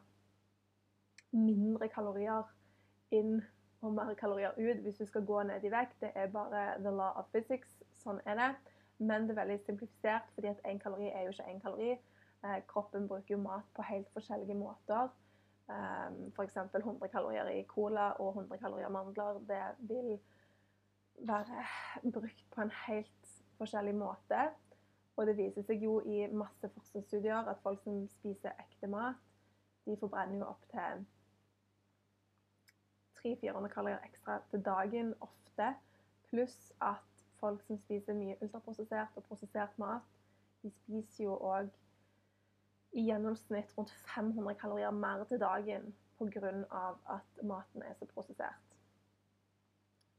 mindre 1.31 1.87
kalorier 1.87 2.43
inn 3.11 3.41
og 3.81 3.93
mer 3.93 4.13
kalorier 4.13 4.53
ut 4.57 4.83
hvis 4.83 4.99
du 4.99 5.05
skal 5.05 5.25
gå 5.25 5.43
ned 5.43 5.63
i 5.63 5.71
vekt. 5.73 5.97
Det 6.01 6.11
er 6.15 6.27
bare 6.27 6.77
the 6.79 6.91
law 6.91 7.17
of 7.17 7.31
physics. 7.33 7.79
Sånn 8.03 8.21
er 8.25 8.37
det. 8.37 8.51
Men 9.01 9.25
det 9.25 9.33
er 9.33 9.41
veldig 9.41 9.59
simplifisert, 9.65 10.29
fordi 10.35 10.51
at 10.51 10.61
én 10.69 10.79
kalori 10.79 11.09
er 11.09 11.25
jo 11.25 11.33
ikke 11.33 11.49
én 11.49 11.61
kalori. 11.63 11.91
Eh, 12.45 12.59
kroppen 12.67 13.07
bruker 13.07 13.35
jo 13.35 13.41
mat 13.41 13.65
på 13.75 13.85
helt 13.89 14.09
forskjellige 14.13 14.57
måter. 14.57 15.09
Um, 15.71 16.31
F.eks. 16.35 16.57
100 16.57 17.07
kalorier 17.07 17.47
i 17.47 17.63
cola 17.63 18.11
og 18.19 18.35
100 18.35 18.57
kalorier 18.59 18.89
mandler. 18.89 19.39
Det 19.47 19.63
vil 19.89 20.19
være 21.27 21.65
brukt 22.13 22.45
på 22.55 22.61
en 22.61 22.73
helt 22.87 23.20
forskjellig 23.61 23.95
måte. 23.95 24.49
Og 25.19 25.27
det 25.27 25.37
viser 25.37 25.65
seg 25.67 25.83
jo 25.83 25.99
i 26.07 26.25
masse 26.33 26.69
forskningsstudier 26.73 27.49
at 27.51 27.59
folk 27.63 27.81
som 27.83 28.05
spiser 28.09 28.55
ekte 28.63 28.89
mat, 28.89 29.19
de 29.85 29.97
forbrenner 29.99 30.41
jo 30.41 30.47
opp 30.49 30.63
til 30.71 31.03
300-400 33.21 33.73
kalorier 33.73 34.05
ekstra 34.05 34.39
til 34.49 34.63
dagen 34.65 35.13
ofte. 35.21 35.73
Pluss 36.29 36.71
at 36.81 37.25
folk 37.41 37.61
som 37.67 37.77
spiser 37.81 38.17
mye 38.17 38.37
ultraprosessert 38.41 39.17
og 39.19 39.25
prosessert 39.27 39.77
mat, 39.81 40.05
de 40.63 40.71
spiser 40.71 41.25
jo 41.25 41.35
òg 41.35 41.69
i 42.97 43.05
gjennomsnitt 43.07 43.73
rundt 43.77 43.93
500 44.15 44.55
kalorier 44.61 44.91
mer 44.91 45.23
til 45.29 45.39
dagen 45.41 45.93
pga. 46.17 46.51
at 47.09 47.43
maten 47.43 47.81
er 47.81 47.93
så 47.99 48.05
prosessert. 48.05 48.67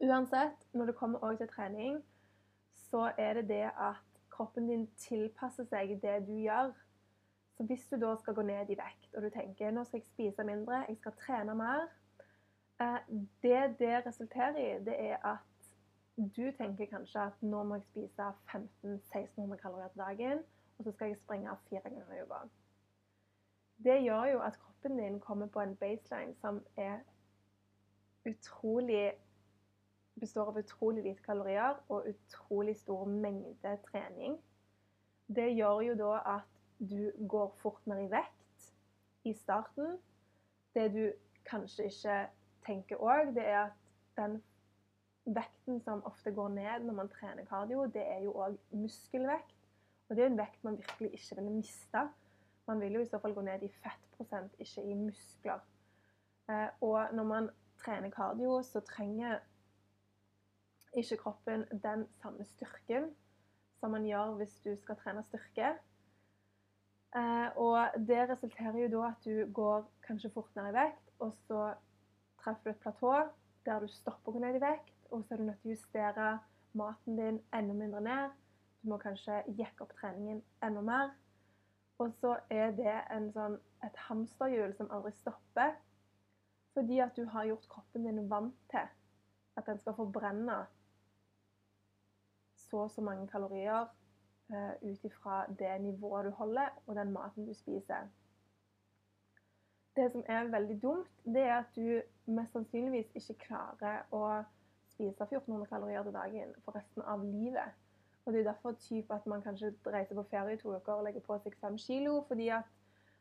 Uansett, 0.03 0.67
når 0.75 0.87
det 0.87 0.97
kommer 0.97 1.37
til 1.37 1.49
trening, 1.49 2.03
så 2.93 3.13
er 3.17 3.35
det 3.35 3.49
det 3.49 3.71
at 3.81 4.01
kroppen 4.31 4.69
din 4.69 4.87
tilpasser 5.01 5.65
seg 5.65 5.95
det 6.03 6.19
du 6.27 6.35
gjør. 6.37 6.73
Så 7.57 7.65
hvis 7.69 7.87
du 7.89 7.97
da 8.01 8.11
skal 8.21 8.35
gå 8.37 8.43
ned 8.45 8.69
i 8.69 8.77
vekt, 8.77 9.15
og 9.17 9.25
du 9.25 9.31
tenker 9.33 9.73
nå 9.73 9.85
skal 9.89 10.01
jeg 10.01 10.09
spise 10.11 10.45
mindre, 10.45 10.85
jeg 10.89 10.99
skal 11.01 11.17
trene 11.21 11.55
mer 11.57 11.87
eh, 12.81 13.01
Det 13.43 13.63
det 13.79 13.95
resulterer 14.07 14.61
i, 14.61 14.85
det 14.85 14.97
er 14.99 15.17
at 15.25 15.73
du 16.17 16.45
tenker 16.59 16.91
kanskje 16.91 17.21
at 17.31 17.43
nå 17.43 17.63
må 17.63 17.81
jeg 17.81 17.89
spise 17.89 18.29
1500-1600 18.53 19.57
kalorier 19.63 19.89
til 19.89 20.05
dagen, 20.05 20.45
og 20.79 20.85
så 20.85 20.93
skal 20.93 21.09
jeg 21.09 21.21
springe 21.25 21.57
fire 21.69 21.81
ganger 21.81 22.13
i 22.13 22.23
uka. 22.23 22.43
Det 23.85 24.03
gjør 24.03 24.25
jo 24.35 24.41
at 24.41 24.59
kroppen 24.61 24.99
din 24.99 25.21
kommer 25.21 25.47
på 25.47 25.61
en 25.61 25.77
baseline 25.77 26.35
som 26.41 26.61
er 26.77 26.99
utrolig 28.29 29.13
består 30.21 30.53
av 30.53 30.59
utrolig 30.59 31.05
lite 31.05 31.23
kalorier 31.23 31.79
og 31.89 32.09
utrolig 32.09 32.77
stor 32.77 33.05
mengde 33.05 33.77
trening. 33.89 34.39
Det 35.27 35.49
gjør 35.57 35.81
jo 35.81 35.95
da 35.99 36.13
at 36.37 36.63
du 36.79 37.11
går 37.29 37.53
fort 37.63 37.87
ned 37.87 38.05
i 38.07 38.11
vekt 38.11 38.73
i 39.25 39.33
starten. 39.35 39.99
Det 40.75 40.89
du 40.95 41.05
kanskje 41.49 41.89
ikke 41.91 42.17
tenker 42.67 43.03
òg, 43.03 43.35
det 43.35 43.47
er 43.47 43.61
at 43.65 43.79
den 44.17 44.41
vekten 45.25 45.81
som 45.81 46.03
ofte 46.05 46.33
går 46.35 46.49
ned 46.49 46.87
når 46.87 46.95
man 46.95 47.11
trener 47.13 47.47
kardio, 47.47 47.87
det 47.87 48.03
er 48.03 48.25
jo 48.27 48.35
òg 48.35 48.59
muskelvekt. 48.71 49.59
Og 50.09 50.17
det 50.17 50.25
er 50.25 50.33
en 50.33 50.39
vekt 50.39 50.65
man 50.65 50.77
virkelig 50.77 51.13
ikke 51.13 51.37
ville 51.39 51.51
miste. 51.51 52.09
Man 52.67 52.81
vil 52.81 52.99
jo 52.99 53.01
i 53.01 53.07
så 53.09 53.19
fall 53.19 53.35
gå 53.35 53.41
ned 53.47 53.63
i 53.63 53.71
fettprosent, 53.83 54.55
ikke 54.59 54.83
i 54.83 54.95
muskler. 54.95 55.63
Eh, 56.51 56.69
og 56.81 57.15
når 57.15 57.25
man 57.25 57.49
trener 57.79 58.11
kardio, 58.11 58.63
så 58.63 58.81
trenger 58.81 59.39
ikke 60.97 61.17
kroppen 61.17 61.65
den 61.83 62.07
samme 62.21 62.45
styrken 62.45 63.11
som 63.81 63.91
man 63.91 64.05
gjør 64.07 64.37
hvis 64.39 64.55
du 64.65 64.75
skal 64.79 64.99
trene 65.01 65.25
styrke. 65.27 65.73
Eh, 67.17 67.49
og 67.61 67.97
det 68.09 68.29
resulterer 68.31 68.79
jo 68.85 68.91
da 68.93 69.09
at 69.09 69.25
du 69.25 69.53
går 69.53 69.89
kanskje 70.07 70.31
fort 70.31 70.55
ned 70.57 70.71
i 70.71 70.77
vekt, 70.77 71.11
og 71.19 71.35
så 71.49 71.73
treffer 72.41 72.71
du 72.71 72.71
et 72.71 72.85
platå 72.85 73.15
der 73.67 73.83
du 73.83 73.91
stopper 73.91 74.33
å 74.33 74.37
gå 74.37 74.45
ned 74.45 74.59
i 74.59 74.63
vekt, 74.63 74.95
og 75.11 75.25
så 75.25 75.35
er 75.35 75.43
du 75.43 75.49
nødt 75.49 75.61
til 75.63 75.73
å 75.73 75.75
justere 75.75 76.29
maten 76.79 77.19
din 77.19 77.41
enda 77.55 77.75
mindre 77.77 78.01
ned. 78.07 78.39
Du 78.83 78.89
må 78.91 78.99
kanskje 79.03 79.43
jekke 79.59 79.85
opp 79.85 79.93
treningen 79.99 80.41
enda 80.65 80.83
mer. 80.83 81.13
Og 82.03 82.15
så 82.19 82.37
er 82.51 82.73
det 82.75 82.97
sånn, 83.35 83.59
et 83.87 83.99
hamsterhjul 84.09 84.73
som 84.79 84.91
aldri 84.95 85.13
stopper, 85.19 85.77
fordi 86.73 86.99
at 87.05 87.15
du 87.19 87.27
har 87.29 87.47
gjort 87.51 87.69
kroppen 87.71 88.09
din 88.09 88.31
vant 88.31 88.57
til 88.73 88.89
at 89.61 89.69
den 89.69 89.79
skal 89.83 89.95
forbrenne 89.99 90.63
så 92.73 92.87
og 92.87 92.91
så 92.91 93.05
mange 93.05 93.29
kalorier 93.29 93.85
uh, 94.49 94.73
ut 94.83 95.05
ifra 95.05 95.45
det 95.59 95.81
nivået 95.81 96.25
du 96.25 96.31
holder, 96.31 96.73
og 96.87 96.97
den 96.97 97.13
maten 97.13 97.47
du 97.47 97.55
spiser. 97.55 98.09
Det 99.97 100.13
som 100.13 100.25
er 100.27 100.45
veldig 100.45 100.83
dumt, 100.83 101.11
det 101.25 101.43
er 101.43 101.59
at 101.59 101.77
du 101.77 102.33
mest 102.33 102.53
sannsynligvis 102.57 103.13
ikke 103.15 103.35
klarer 103.45 104.07
å 104.13 104.23
spise 104.89 105.27
1400 105.27 105.69
kalorier 105.69 106.07
til 106.07 106.17
dagen 106.17 106.55
for 106.65 106.77
resten 106.77 107.05
av 107.05 107.25
livet. 107.25 107.77
Og 108.25 108.33
Det 108.33 108.41
er 108.41 108.53
derfor 108.53 108.73
typ 108.73 109.11
at 109.13 109.27
man 109.27 109.43
kanskje 109.43 109.75
reiser 109.87 110.15
på 110.15 110.23
ferie 110.31 110.55
i 110.55 110.63
to 110.63 110.77
uker 110.77 110.93
og 110.93 111.05
legger 111.05 111.21
på 111.21 111.39
seg 111.45 111.59
fem 111.61 111.77
kilo 111.77 112.23
fordi 112.29 112.49
at 112.49 112.71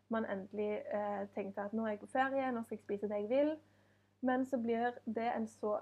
man 0.10 0.26
endelig 0.26 0.82
eh, 0.94 1.28
tenkte 1.36 1.62
at 1.62 1.74
nå 1.74 1.86
er 1.86 1.96
jeg 1.96 2.00
på 2.00 2.12
ferie, 2.14 2.52
nå 2.52 2.64
skal 2.64 2.76
jeg 2.78 2.84
spise 2.84 3.10
det 3.10 3.20
jeg 3.24 3.30
vil. 3.30 3.56
Men 4.22 4.46
så 4.46 4.58
blir 4.58 4.92
det 5.06 5.28
en 5.36 5.48
så 5.48 5.80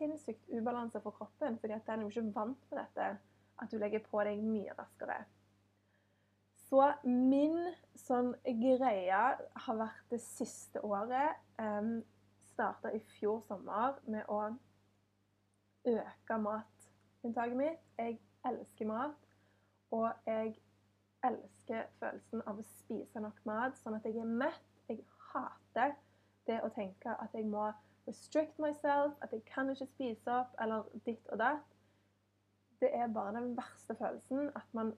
sinnssykt 0.00 0.48
ubalanse 0.56 1.00
for 1.04 1.14
kroppen, 1.16 1.58
fordi 1.60 1.76
at 1.76 1.86
den 1.86 2.00
er 2.00 2.08
jo 2.08 2.14
ikke 2.14 2.34
vant 2.34 2.70
med 2.70 2.80
dette, 2.80 3.10
at 3.60 3.70
du 3.70 3.76
legger 3.78 4.02
på 4.08 4.24
deg 4.24 4.40
mye 4.40 4.74
raskere. 4.78 5.20
Så 6.70 6.86
min 7.04 7.58
sånn 7.98 8.32
greie 8.46 9.20
har 9.64 9.78
vært 9.78 10.12
det 10.12 10.20
siste 10.22 10.82
året 10.86 11.40
um, 11.58 12.00
Starta 12.50 12.90
i 12.92 12.98
fjor 13.16 13.38
sommer 13.46 13.94
med 14.10 14.26
å 14.28 14.40
øke 15.88 16.36
matinntaket 16.44 17.56
mitt. 17.56 17.86
Jeg 17.96 18.18
elsker 18.44 18.88
mat, 18.90 19.30
og 19.96 20.10
jeg 20.28 20.52
elsker 21.24 21.88
følelsen 22.02 22.42
av 22.50 22.60
å 22.60 22.66
spise 22.66 23.22
nok 23.24 23.40
mat, 23.48 23.78
sånn 23.80 23.96
at 23.96 24.04
jeg 24.04 24.20
er 24.20 24.28
mett. 24.28 24.66
Jeg 24.90 25.00
hater 25.30 25.94
det 26.50 26.58
å 26.66 26.72
tenke 26.74 27.14
at 27.16 27.32
jeg 27.38 27.48
må 27.48 27.70
restrict 28.10 28.58
myself, 28.58 29.12
at 29.22 29.32
jeg 29.32 29.44
kan 29.44 29.70
ikke 29.70 29.86
spise 29.86 30.32
opp, 30.32 30.56
eller 30.60 30.88
ditt 31.06 31.28
og 31.28 31.38
datt. 31.38 31.76
Det 32.80 32.90
er 32.96 33.12
bare 33.12 33.36
den 33.36 33.56
verste 33.56 33.94
følelsen 33.94 34.50
at 34.56 34.74
man 34.74 34.94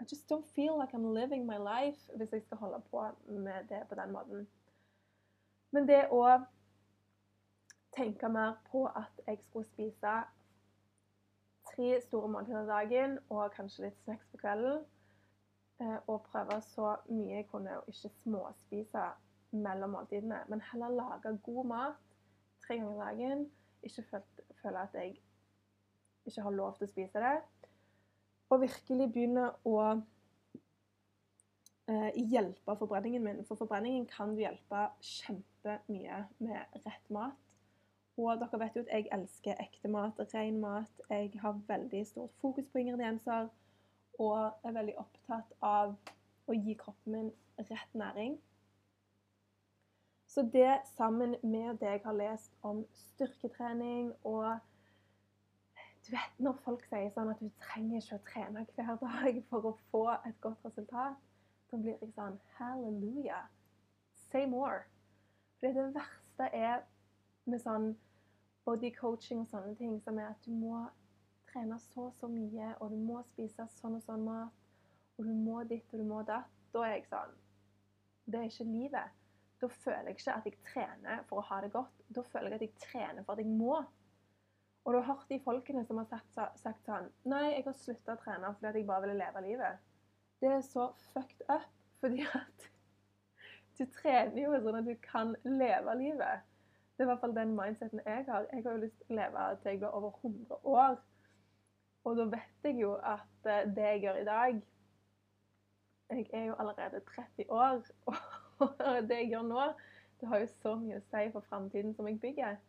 I 0.00 0.04
just 0.12 0.32
don't 0.32 0.46
feel 0.54 0.74
like 0.80 0.96
I'm 0.96 1.12
living 1.14 1.46
my 1.46 1.58
life 1.58 2.16
hvis 2.16 2.32
jeg 2.32 2.42
skal 2.42 2.58
holde 2.58 2.80
på 2.90 3.04
med 3.28 3.68
det 3.68 3.82
på 3.88 3.94
den 3.94 4.12
måten. 4.12 4.48
Men 5.70 5.88
det 5.88 6.08
å 6.10 6.24
tenke 7.96 8.28
mer 8.28 8.56
på 8.70 8.86
at 8.86 9.20
jeg 9.26 9.38
skulle 9.44 9.68
spise 9.68 10.14
tre 11.70 12.00
store 12.00 12.28
måltider 12.28 12.66
dagen 12.66 13.18
og 13.28 13.52
kanskje 13.54 13.86
litt 13.86 14.00
snacks 14.04 14.26
på 14.32 14.40
kvelden, 14.42 14.82
eh, 15.80 15.98
og 16.06 16.24
prøve 16.32 16.58
så 16.66 16.96
mye 17.08 17.36
jeg 17.36 17.48
kunne, 17.52 17.78
å 17.78 17.84
ikke 17.86 18.10
småspise 18.24 19.06
mellom 19.52 19.90
måltidene, 19.96 20.40
men 20.48 20.62
heller 20.72 20.88
lage 20.96 21.36
god 21.44 21.64
mat 21.68 22.00
tre 22.66 22.78
ganger 22.78 23.04
dagen. 23.04 23.50
Ikke 23.82 24.04
føle 24.62 24.78
at 24.78 24.94
jeg 24.94 25.20
ikke 26.26 26.42
har 26.42 26.50
lov 26.50 26.76
til 26.76 26.86
å 26.86 26.90
spise 26.90 27.22
det. 27.22 27.36
Og 28.52 28.60
virkelig 28.62 29.08
begynne 29.12 29.48
å 29.66 29.78
eh, 31.90 32.10
hjelpe 32.30 32.76
forbrenningen 32.78 33.24
min. 33.24 33.40
For 33.48 33.58
forbrenningen 33.58 34.06
kan 34.10 34.34
du 34.36 34.42
hjelpe 34.44 34.86
kjempemye 35.02 36.24
med 36.38 36.78
rett 36.86 37.10
mat. 37.10 37.38
Og 38.20 38.38
dere 38.38 38.60
vet 38.60 38.76
jo 38.76 38.84
at 38.84 38.92
jeg 38.92 39.08
elsker 39.16 39.60
ekte 39.62 39.88
mat, 39.90 40.20
ren 40.34 40.60
mat. 40.60 41.04
Jeg 41.10 41.32
har 41.42 41.60
veldig 41.68 42.04
stort 42.06 42.34
fokus 42.44 42.68
på 42.68 42.82
ingredienser 42.82 43.48
og 44.20 44.66
er 44.68 44.74
veldig 44.76 44.98
opptatt 45.00 45.54
av 45.64 45.94
å 46.46 46.54
gi 46.54 46.74
kroppen 46.78 47.14
min 47.16 47.30
rett 47.70 47.94
næring. 47.96 48.36
Så 50.34 50.42
det 50.42 50.80
sammen 50.84 51.36
med 51.42 51.78
det 51.78 51.86
jeg 51.86 52.00
har 52.04 52.12
lest 52.12 52.52
om 52.62 52.86
styrketrening 52.92 54.14
og 54.24 54.58
Du 56.06 56.10
vet 56.10 56.38
når 56.38 56.56
folk 56.64 56.86
sier 56.88 57.12
sånn 57.14 57.28
at 57.30 57.42
du 57.44 57.50
trenger 57.62 58.00
ikke 58.00 58.16
å 58.16 58.22
trene 58.30 58.64
hver 58.74 58.96
dag 59.02 59.36
for 59.50 59.68
å 59.68 59.72
få 59.90 60.00
et 60.14 60.40
godt 60.40 60.64
resultat, 60.66 61.20
da 61.70 61.78
blir 61.78 62.00
jeg 62.00 62.10
sånn 62.16 62.40
Halleluja. 62.56 63.42
Say 64.32 64.48
more. 64.50 64.80
For 65.60 65.76
det 65.76 65.86
verste 65.94 66.48
er 66.64 66.82
med 67.44 67.62
sånn 67.62 67.92
body 68.64 68.90
coaching 68.96 69.44
og 69.44 69.52
sånne 69.52 69.76
ting, 69.78 69.94
som 70.02 70.18
er 70.18 70.32
at 70.32 70.42
du 70.48 70.50
må 70.56 70.82
trene 71.52 71.78
så 71.92 72.08
og 72.08 72.18
så 72.18 72.32
mye, 72.32 72.74
og 72.80 72.90
du 72.90 72.98
må 72.98 73.22
spise 73.30 73.68
sånn 73.78 74.00
og 74.00 74.06
sånn 74.08 74.26
mat, 74.26 74.60
og 75.18 75.28
du 75.28 75.34
må 75.38 75.62
ditt 75.70 75.92
og 75.92 76.02
du 76.02 76.08
må 76.08 76.26
datt. 76.26 76.50
Da 76.72 76.88
er 76.88 76.96
jeg 76.96 77.10
sånn 77.12 77.40
Det 78.24 78.40
er 78.40 78.50
ikke 78.50 78.72
livet. 78.72 79.21
Da 79.62 79.68
føler 79.70 80.10
jeg 80.10 80.18
ikke 80.18 80.32
at 80.34 80.46
jeg 80.48 80.58
trener 80.66 81.26
for 81.28 81.38
å 81.38 81.46
ha 81.46 81.60
det 81.62 81.70
godt. 81.70 82.00
Da 82.10 82.24
føler 82.26 82.50
jeg 82.50 82.58
at 82.58 82.64
jeg 82.66 82.80
trener 82.82 83.22
for 83.22 83.36
at 83.36 83.44
jeg 83.44 83.52
må. 83.52 83.76
Og 84.82 84.92
du 84.92 84.98
har 84.98 85.06
hørt 85.12 85.28
de 85.30 85.38
folkene 85.44 85.84
som 85.86 86.00
har 86.00 86.08
sagt, 86.10 86.58
sagt 86.58 86.88
sånn 86.88 87.06
Nei, 87.30 87.52
jeg 87.52 87.66
har 87.68 87.76
slutta 87.78 88.16
å 88.16 88.22
trene 88.24 88.50
fordi 88.56 88.70
at 88.72 88.78
jeg 88.80 88.88
bare 88.88 89.06
ville 89.06 89.20
leve 89.20 89.44
livet. 89.46 89.84
Det 90.42 90.50
er 90.50 90.64
så 90.66 90.88
fucked 91.12 91.44
up, 91.46 91.68
fordi 92.02 92.26
at 92.26 92.66
du 93.78 93.84
trener 93.94 94.40
jo 94.42 94.58
sånn 94.64 94.80
at 94.80 94.90
du 94.90 94.96
kan 95.04 95.36
leve 95.46 95.94
livet. 96.00 96.42
Det 96.96 97.04
er 97.04 97.06
i 97.06 97.10
hvert 97.12 97.22
fall 97.22 97.36
den 97.38 97.54
mindseten 97.54 98.02
jeg 98.02 98.26
har. 98.26 98.50
Jeg 98.50 98.66
har 98.66 98.74
jo 98.74 98.82
lyst 98.82 98.98
til 98.98 99.14
å 99.14 99.20
leve 99.20 99.46
til 99.62 99.70
jeg 99.70 99.82
blir 99.84 99.96
over 100.00 100.18
100 100.26 100.58
år. 100.74 101.00
Og 102.02 102.18
da 102.18 102.26
vet 102.34 102.66
jeg 102.66 102.80
jo 102.82 102.96
at 102.98 103.46
eh, 103.46 103.66
det 103.76 103.88
jeg 103.92 104.02
gjør 104.02 104.18
i 104.18 104.26
dag 104.26 104.62
Jeg 106.10 106.26
er 106.34 106.48
jo 106.50 106.56
allerede 106.58 107.00
30 107.06 107.46
år, 107.48 107.86
og 108.10 108.18
det 109.08 109.22
jeg 109.22 109.32
gjør 109.32 109.48
nå, 109.48 109.70
det 110.20 110.28
har 110.28 110.42
jo 110.42 110.50
så 110.62 110.74
mye 110.78 111.00
å 111.00 111.06
si 111.08 111.24
for 111.34 111.48
framtiden 111.48 111.94
som 111.96 112.08
jeg 112.08 112.20
bygger. 112.22 112.60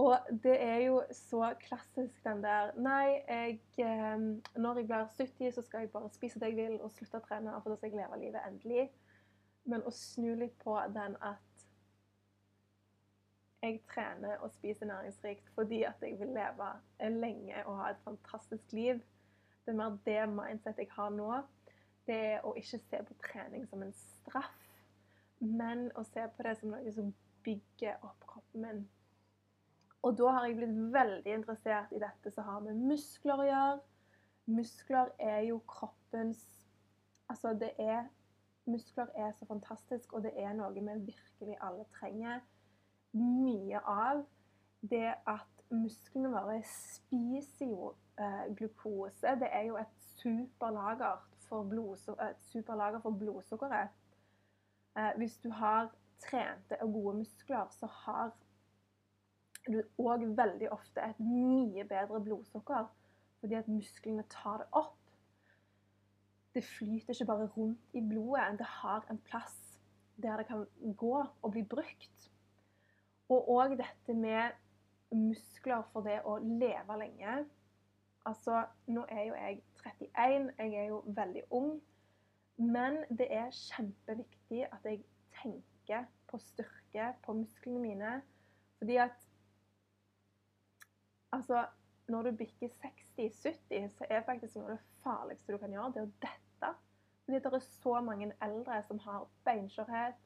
Og 0.00 0.16
det 0.44 0.62
er 0.62 0.78
jo 0.86 1.02
så 1.12 1.54
klassisk 1.60 2.24
den 2.24 2.42
der 2.42 2.70
Nei, 2.80 3.20
jeg, 3.28 3.60
ehm, 3.84 4.42
når 4.56 4.78
jeg 4.78 4.86
blir 4.86 5.08
70, 5.16 5.52
så 5.52 5.62
skal 5.62 5.84
jeg 5.84 5.90
bare 5.90 6.10
spise 6.10 6.40
det 6.40 6.48
jeg 6.48 6.56
vil 6.56 6.78
og 6.80 6.92
slutte 6.94 7.20
å 7.20 7.24
trene, 7.26 7.52
for 7.60 7.72
da 7.72 7.76
skal 7.76 7.90
jeg 7.90 8.00
leve 8.00 8.20
livet 8.22 8.46
endelig. 8.48 8.86
Men 9.68 9.84
å 9.84 9.92
snu 9.92 10.30
litt 10.40 10.56
på 10.64 10.78
den 10.94 11.18
at 11.20 11.66
jeg 13.60 13.82
trener 13.92 14.40
og 14.40 14.54
spiser 14.54 14.88
næringsrikt 14.88 15.50
fordi 15.54 15.82
at 15.84 16.00
jeg 16.00 16.16
vil 16.20 16.32
leve 16.32 16.70
lenge 17.12 17.64
og 17.66 17.76
ha 17.82 17.90
et 17.90 18.00
fantastisk 18.04 18.72
liv. 18.72 19.02
Det 19.66 19.74
er 19.74 19.76
mer 19.76 19.98
det 20.06 20.20
mindset 20.32 20.80
jeg 20.80 20.88
har 20.96 21.10
nå. 21.12 21.42
Det 22.10 22.40
å 22.46 22.54
ikke 22.58 22.82
se 22.82 23.02
på 23.06 23.18
trening 23.24 23.66
som 23.70 23.82
en 23.86 23.94
straff, 23.96 24.56
men 25.40 25.88
å 25.96 26.04
se 26.10 26.26
på 26.34 26.46
det 26.46 26.56
som 26.58 26.74
noe 26.74 26.94
som 26.94 27.12
bygger 27.46 28.02
opp 28.04 28.26
kroppen 28.28 28.66
min 28.66 28.88
og 30.02 30.16
da 30.16 30.30
har 30.32 30.46
jeg 30.46 30.56
blitt 30.56 30.76
veldig 30.94 31.32
interessert 31.34 31.92
i 31.92 32.00
dette 32.00 32.32
som 32.32 32.46
har 32.48 32.62
med 32.64 32.78
muskler 32.88 33.42
å 33.42 33.48
gjøre. 33.48 33.80
Muskler 34.50 35.12
er 35.18 35.44
jo 35.50 35.60
kroppens 35.68 36.46
Altså, 37.30 37.52
det 37.54 37.70
er 37.78 38.08
Muskler 38.66 39.06
er 39.14 39.30
så 39.32 39.46
fantastisk, 39.46 40.12
og 40.12 40.22
det 40.22 40.32
er 40.36 40.52
noe 40.54 40.72
vi 40.74 40.82
virkelig 40.82 41.56
alle 41.62 41.84
trenger 41.96 42.40
mye 43.16 43.80
av. 43.88 44.24
Det 44.80 45.14
at 45.26 45.62
musklene 45.70 46.30
våre 46.30 46.58
spiser 46.66 47.70
jo 47.70 47.92
eh, 48.20 48.50
glukose. 48.58 49.34
Det 49.40 49.48
er 49.50 49.64
jo 49.70 49.78
et 49.80 49.94
superlager 50.20 51.22
for, 51.50 52.22
et 52.22 52.44
superlager 52.48 53.02
for 53.02 53.18
blodsukkeret. 53.18 53.90
Eh, 54.98 55.10
hvis 55.16 55.36
du 55.42 55.50
har 55.50 55.90
trente 56.22 56.78
og 56.82 56.92
gode 56.92 57.16
muskler, 57.16 57.66
så 57.70 57.86
har 57.86 58.30
du 59.68 59.82
òg 59.98 60.24
veldig 60.36 60.70
ofte 60.72 61.02
et 61.04 61.20
mye 61.20 61.84
bedre 61.84 62.20
blodsukker 62.24 62.88
fordi 63.40 63.56
at 63.56 63.68
musklene 63.72 64.24
tar 64.28 64.58
det 64.60 64.66
opp. 64.76 64.96
Det 66.54 66.64
flyter 66.64 67.14
ikke 67.14 67.24
bare 67.24 67.46
rundt 67.56 67.94
i 67.96 68.02
blodet, 68.08 68.58
det 68.58 68.66
har 68.66 69.06
en 69.10 69.20
plass 69.24 69.56
der 70.20 70.36
det 70.36 70.46
kan 70.46 70.66
gå 70.96 71.14
og 71.42 71.50
bli 71.50 71.62
brukt. 71.64 72.26
Og 73.28 73.48
òg 73.48 73.78
dette 73.78 74.14
med 74.14 74.52
muskler 75.14 75.86
for 75.92 76.04
det 76.04 76.18
å 76.28 76.36
leve 76.42 76.98
lenge. 77.00 77.36
Altså, 78.26 78.64
nå 78.86 79.06
er 79.08 79.22
jo 79.30 79.38
jeg 79.38 79.62
31, 79.86 80.52
jeg 80.58 80.74
er 80.74 80.88
jo 80.88 81.02
veldig 81.06 81.42
ung. 81.50 81.82
Men 82.56 83.00
det 83.08 83.26
er 83.32 83.50
kjempeviktig 83.56 84.66
at 84.68 84.84
jeg 84.84 85.02
tenker 85.42 86.04
på 86.28 86.38
styrke 86.38 87.12
på 87.24 87.32
musklene 87.32 87.80
mine. 87.80 88.22
Fordi 88.78 88.96
at 88.96 89.26
Altså, 91.32 91.66
når 92.08 92.22
du 92.22 92.36
bikker 92.36 92.68
60-70, 92.68 93.88
så 93.88 94.06
er 94.10 94.22
faktisk 94.26 94.56
noe 94.56 94.64
av 94.64 94.70
det 94.70 95.02
farligste 95.04 95.52
du 95.52 95.58
kan 95.62 95.70
gjøre, 95.70 95.92
det 95.94 96.00
er 96.00 96.08
å 96.08 96.14
dette. 96.24 96.70
Fordi 97.24 97.38
det 97.38 97.52
er 97.54 97.66
så 97.66 98.00
mange 98.02 98.32
eldre 98.42 98.80
som 98.88 98.98
har 99.04 99.28
beinskjørhet, 99.46 100.18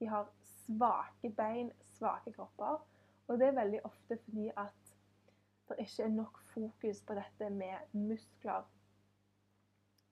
de 0.00 0.08
har 0.10 0.26
svake 0.42 1.30
bein, 1.36 1.70
svake 1.94 2.32
kropper. 2.32 2.80
Og 3.28 3.38
det 3.38 3.46
er 3.46 3.58
veldig 3.60 3.84
ofte 3.86 4.18
fordi 4.24 4.48
at 4.56 4.94
det 5.68 5.78
ikke 5.78 6.02
er 6.02 6.14
nok 6.16 6.40
fokus 6.50 7.02
på 7.06 7.14
dette 7.14 7.50
med 7.54 7.94
muskler. 7.94 8.66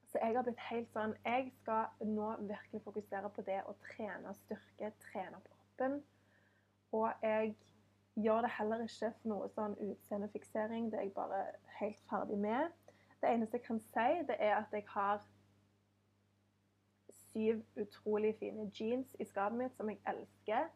Så 0.08 0.18
jeg 0.22 0.36
har 0.36 0.44
blitt 0.46 0.60
helt 0.70 0.92
sånn 0.94 1.14
Jeg 1.24 1.50
skal 1.60 2.06
nå 2.08 2.28
virkelig 2.48 2.80
fokusere 2.84 3.28
på 3.34 3.44
det 3.44 3.58
å 3.68 3.74
trene 3.90 4.32
styrke, 4.40 4.92
trene 5.04 5.40
på 5.44 5.52
kroppen. 5.52 5.98
Og 6.96 7.10
jeg 7.22 7.52
gjør 8.16 8.40
det 8.46 8.52
heller 8.56 8.84
ikke 8.86 9.12
for 9.20 9.32
noe 9.32 9.48
sånn 9.52 9.76
utseendefiksering. 9.84 10.88
Det 10.90 10.98
er 10.98 11.08
jeg 11.08 11.16
bare 11.16 11.42
helt 11.78 12.00
ferdig 12.10 12.38
med. 12.40 12.72
Det 13.20 13.34
eneste 13.34 13.58
jeg 13.58 13.66
kan 13.66 13.80
si, 13.82 14.08
det 14.30 14.36
er 14.38 14.56
at 14.56 14.72
jeg 14.72 14.86
har 14.94 15.22
syv 17.28 17.62
utrolig 17.76 18.34
fine 18.40 18.70
jeans 18.74 19.14
i 19.20 19.26
skapet 19.28 19.58
mitt 19.58 19.76
som 19.76 19.90
jeg 19.92 20.00
elsker. 20.08 20.68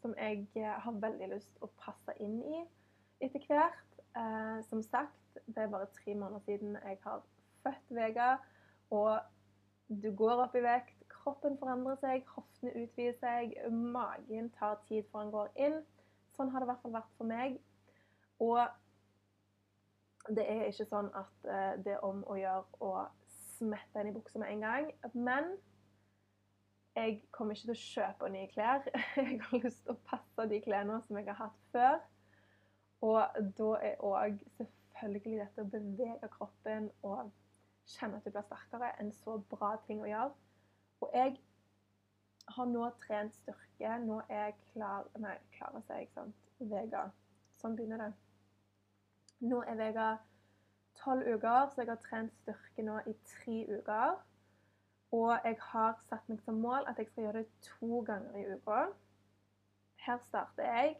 Som 0.00 0.14
jeg 0.16 0.46
eh, 0.56 0.74
har 0.84 1.00
veldig 1.02 1.28
lyst 1.34 1.50
til 1.56 1.66
å 1.66 1.74
passe 1.82 2.14
inn 2.22 2.38
i 2.40 2.62
etter 3.26 3.44
hvert. 3.50 3.98
Eh, 4.16 4.60
som 4.70 4.82
sagt, 4.82 5.42
det 5.46 5.64
er 5.64 5.72
bare 5.74 5.90
tre 5.92 6.14
måneder 6.14 6.44
siden 6.46 6.78
jeg 6.80 7.02
har 7.04 7.26
født 7.62 7.98
Vega. 7.98 8.36
Og 8.94 9.18
du 10.02 10.10
går 10.16 10.42
opp 10.44 10.56
i 10.56 10.64
vekt, 10.64 10.96
kroppen 11.12 11.58
forandrer 11.60 11.98
seg, 12.00 12.26
hoftene 12.34 12.74
utvider 12.84 13.16
seg, 13.20 13.54
magen 13.72 14.50
tar 14.56 14.80
tid 14.88 15.08
før 15.12 15.26
den 15.26 15.32
går 15.34 15.54
inn. 15.66 15.78
Sånn 16.36 16.52
har 16.52 16.62
det 16.62 16.68
i 16.68 16.70
hvert 16.72 16.84
fall 16.84 16.96
vært 16.96 17.16
for 17.18 17.28
meg. 17.28 17.56
Og 18.44 18.60
det 20.34 20.44
er 20.44 20.68
ikke 20.68 20.88
sånn 20.88 21.08
at 21.16 21.48
eh, 21.48 21.72
det 21.84 21.96
er 21.96 22.04
om 22.06 22.20
å 22.28 22.36
gjøre 22.38 22.84
å 22.84 22.92
smette 23.58 24.02
inn 24.02 24.12
i 24.12 24.14
buksa 24.16 24.40
med 24.40 24.52
en 24.52 24.64
gang. 24.66 24.92
Men 25.14 25.50
jeg 26.98 27.18
kommer 27.34 27.54
ikke 27.54 27.68
til 27.70 27.74
å 27.74 27.82
kjøpe 27.82 28.30
nye 28.34 28.50
klær. 28.52 28.86
Jeg 29.16 29.40
har 29.42 29.60
lyst 29.62 29.84
til 29.84 29.94
å 29.94 30.00
passe 30.08 30.46
de 30.50 30.60
klærne 30.64 31.00
som 31.06 31.18
jeg 31.18 31.28
har 31.30 31.38
hatt 31.38 31.58
før. 31.74 31.98
Og 33.06 33.42
da 33.58 33.68
er 33.86 34.00
òg 34.02 34.40
selvfølgelig 34.56 35.38
dette 35.44 35.62
å 35.62 35.70
bevege 35.70 36.30
kroppen 36.32 36.88
og 37.06 37.28
kjenne 37.88 38.18
at 38.18 38.24
du 38.24 38.30
blir 38.30 38.46
sterkere, 38.46 38.92
en 39.00 39.12
så 39.12 39.38
bra 39.50 39.74
ting 39.86 40.02
å 40.04 40.08
gjøre. 40.08 40.32
Og 41.00 41.14
jeg 41.14 41.36
har 42.54 42.70
nå 42.70 42.88
trent 43.02 43.34
styrke. 43.36 43.98
Nå 44.04 44.20
er 44.28 44.48
jeg 44.48 44.56
klar 44.72 45.08
Nei, 45.20 45.36
klar 45.56 45.76
å 45.76 45.82
si, 45.86 46.00
ikke 46.04 46.22
sant. 46.22 46.46
Vega. 46.58 47.04
Sånn 47.60 47.76
begynner 47.78 48.02
det. 48.02 48.12
Nå 49.46 49.62
er 49.66 49.78
Vega 49.78 50.08
tolv 50.98 51.26
uker, 51.26 51.68
så 51.70 51.82
jeg 51.82 51.92
har 51.92 52.00
trent 52.02 52.34
styrke 52.42 52.84
nå 52.86 52.98
i 53.06 53.14
tre 53.30 53.58
uker. 53.70 54.16
Og 55.14 55.30
jeg 55.44 55.56
har 55.70 56.00
satt 56.08 56.26
meg 56.28 56.40
som 56.44 56.58
mål 56.60 56.88
at 56.90 56.98
jeg 57.00 57.08
skal 57.08 57.28
gjøre 57.28 57.44
det 57.44 57.62
to 57.64 58.02
ganger 58.06 58.36
i 58.36 58.46
uka. 58.56 58.80
Her 60.04 60.18
starter 60.26 60.68
jeg. 60.68 60.96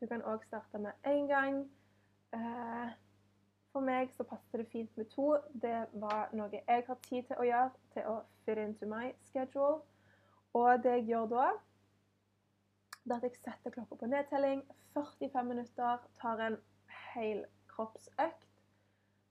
Du 0.00 0.06
kan 0.06 0.22
òg 0.22 0.44
starte 0.46 0.78
med 0.78 0.92
én 1.06 1.26
gang. 1.26 1.64
Eh, 2.36 2.92
meg 3.88 4.12
så 4.16 4.26
passer 4.28 4.62
det 4.62 4.68
fint 4.72 4.96
med 4.96 5.08
to. 5.14 5.30
Det 5.62 5.86
var 6.02 6.28
noe 6.36 6.50
jeg 6.52 6.84
har 6.86 6.98
tid 7.08 7.28
til 7.28 7.40
å 7.40 7.46
gjøre, 7.48 7.70
til 7.94 8.10
å 8.10 8.16
fit 8.44 8.60
into 8.62 8.88
my 8.90 9.12
schedule. 9.30 9.80
Og 10.56 10.82
det 10.84 10.92
jeg 10.98 11.08
gjør 11.12 11.26
da, 11.32 11.46
det 13.04 13.16
er 13.16 13.16
at 13.16 13.26
jeg 13.28 13.40
setter 13.40 13.74
klokka 13.74 13.96
på 13.96 14.10
nedtelling. 14.12 14.62
45 14.94 15.48
minutter, 15.48 16.04
tar 16.20 16.40
en 16.46 16.58
hel 17.14 17.44
kroppsøkt. 17.68 18.46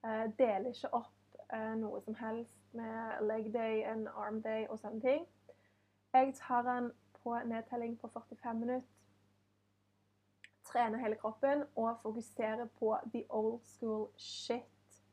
Eh, 0.06 0.26
deler 0.40 0.70
ikke 0.72 0.94
opp 0.94 1.42
eh, 1.54 1.74
noe 1.78 2.02
som 2.06 2.16
helst 2.16 2.74
med 2.78 3.24
leg 3.28 3.50
day, 3.54 3.84
and 3.84 4.08
arm 4.08 4.42
day 4.42 4.68
og 4.70 4.80
sånne 4.80 5.02
ting. 5.02 5.26
Jeg 6.14 6.34
tar 6.40 6.66
den 6.66 6.92
på 7.24 7.36
nedtelling 7.46 7.98
på 8.00 8.10
45 8.14 8.60
minutter. 8.60 8.97
Trener 10.78 10.98
hele 10.98 11.16
kroppen 11.16 11.64
og 11.76 11.98
fokuserer 12.02 12.66
på 12.80 12.98
the 13.14 13.24
old 13.30 13.60
school 13.64 14.10
shit. 14.18 15.04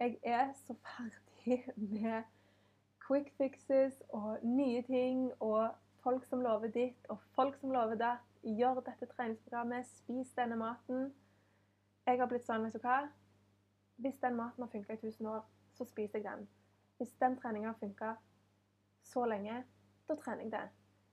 Jeg 0.00 0.18
er 0.22 0.52
så 0.52 0.74
ferdig 0.74 1.64
med 1.76 2.22
quick 3.06 3.32
fixes 3.36 4.02
og 4.08 4.38
nye 4.42 4.82
ting 4.82 5.32
og 5.40 5.74
folk 6.02 6.24
som 6.24 6.40
lover 6.40 6.72
ditt 6.72 7.06
og 7.08 7.18
folk 7.36 7.60
som 7.60 7.70
lover 7.70 7.94
datt. 7.94 8.24
Gjør 8.42 8.80
dette 8.80 9.10
treningsprogrammet, 9.12 9.86
spis 9.86 10.32
denne 10.32 10.56
maten. 10.56 11.12
Jeg 12.06 12.18
har 12.18 12.32
blitt 12.32 12.48
sånn, 12.48 12.64
vet 12.64 12.80
du 12.80 12.80
hva? 12.80 12.96
Hvis 14.00 14.16
den 14.24 14.40
maten 14.40 14.64
har 14.64 14.72
funka 14.72 14.96
i 14.96 15.02
1000 15.02 15.28
år, 15.28 15.44
så 15.76 15.84
spiser 15.92 16.22
jeg 16.22 16.30
den. 16.30 16.48
Hvis 16.96 17.12
den 17.20 17.36
treninga 17.36 17.74
har 17.74 17.80
funka 17.84 18.14
så 19.12 19.28
lenge, 19.28 19.60
da 20.08 20.16
trener 20.24 20.48
jeg 20.48 20.56
det. 20.56 20.66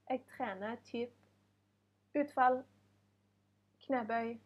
Jeg 0.08 0.26
trener 0.32 0.84
typ 0.88 2.20
utfall, 2.24 2.62
knebøy, 3.90 4.38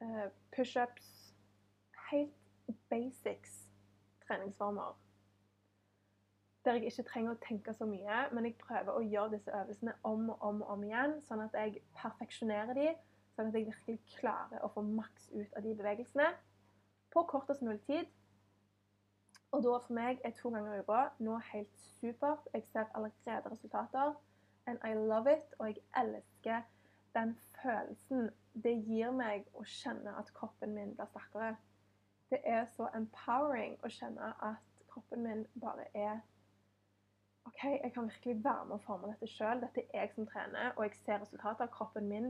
eh, 0.00 0.28
pushups 0.56 1.18
Helt 2.12 2.34
basics 2.90 3.70
treningsformer. 4.26 4.98
Der 6.64 6.72
jeg 6.72 6.84
ikke 6.84 7.02
trenger 7.02 7.32
å 7.32 7.40
tenke 7.48 7.72
så 7.74 7.86
mye, 7.88 8.18
men 8.32 8.44
jeg 8.44 8.58
prøver 8.60 8.92
å 8.92 9.00
gjøre 9.00 9.32
disse 9.32 9.52
øvelsene 9.56 9.94
om 10.04 10.30
og 10.30 10.42
om 10.48 10.60
og 10.62 10.74
om 10.74 10.84
igjen, 10.84 11.14
sånn 11.24 11.40
at 11.40 11.56
jeg 11.56 11.80
perfeksjonerer 11.96 12.76
de, 12.76 12.90
sånn 13.34 13.48
at 13.48 13.56
jeg 13.56 13.70
virkelig 13.70 14.18
klarer 14.18 14.60
å 14.60 14.70
få 14.74 14.84
maks 14.84 15.30
ut 15.32 15.56
av 15.56 15.64
de 15.64 15.72
bevegelsene 15.80 16.28
på 17.12 17.24
kortest 17.32 17.64
mulig 17.64 17.80
tid. 17.88 18.12
Og 19.52 19.64
da 19.64 19.78
for 19.86 19.96
meg 19.96 20.20
er 20.24 20.36
to 20.36 20.52
ganger 20.52 20.76
i 20.76 20.84
uka 20.84 21.00
nå 21.24 21.40
helt 21.48 21.80
supert. 22.00 22.46
Jeg 22.52 22.68
ser 22.72 22.92
allerede 22.94 23.50
resultater. 23.50 24.14
And 24.66 24.78
I 24.84 24.94
love 24.94 25.32
it. 25.32 25.56
Og 25.58 25.66
jeg 25.66 25.82
elsker 25.96 26.62
den 27.14 27.36
følelsen 27.62 28.30
det 28.64 28.74
gir 28.86 29.12
meg 29.16 29.46
å 29.56 29.64
kjenne 29.64 30.12
at 30.20 30.32
kroppen 30.36 30.74
min 30.76 30.94
blir 30.96 31.08
sterkere. 31.08 31.54
Det 32.30 32.40
er 32.48 32.66
så 32.76 32.88
empowering 32.96 33.78
å 33.84 33.90
kjenne 33.92 34.32
at 34.44 34.84
kroppen 34.92 35.24
min 35.24 35.46
bare 35.60 35.88
er 35.94 36.20
OK, 37.44 37.62
jeg 37.64 37.92
kan 37.94 38.06
virkelig 38.06 38.44
være 38.44 38.64
med 38.64 38.76
å 38.76 38.84
forme 38.86 39.08
dette 39.10 39.26
sjøl. 39.26 39.60
Dette 39.64 39.82
er 39.82 40.04
jeg 40.04 40.12
som 40.14 40.26
trener, 40.30 40.72
og 40.76 40.84
jeg 40.86 40.98
ser 41.00 41.22
resultatet 41.24 41.64
av 41.64 41.72
kroppen 41.74 42.06
min. 42.08 42.28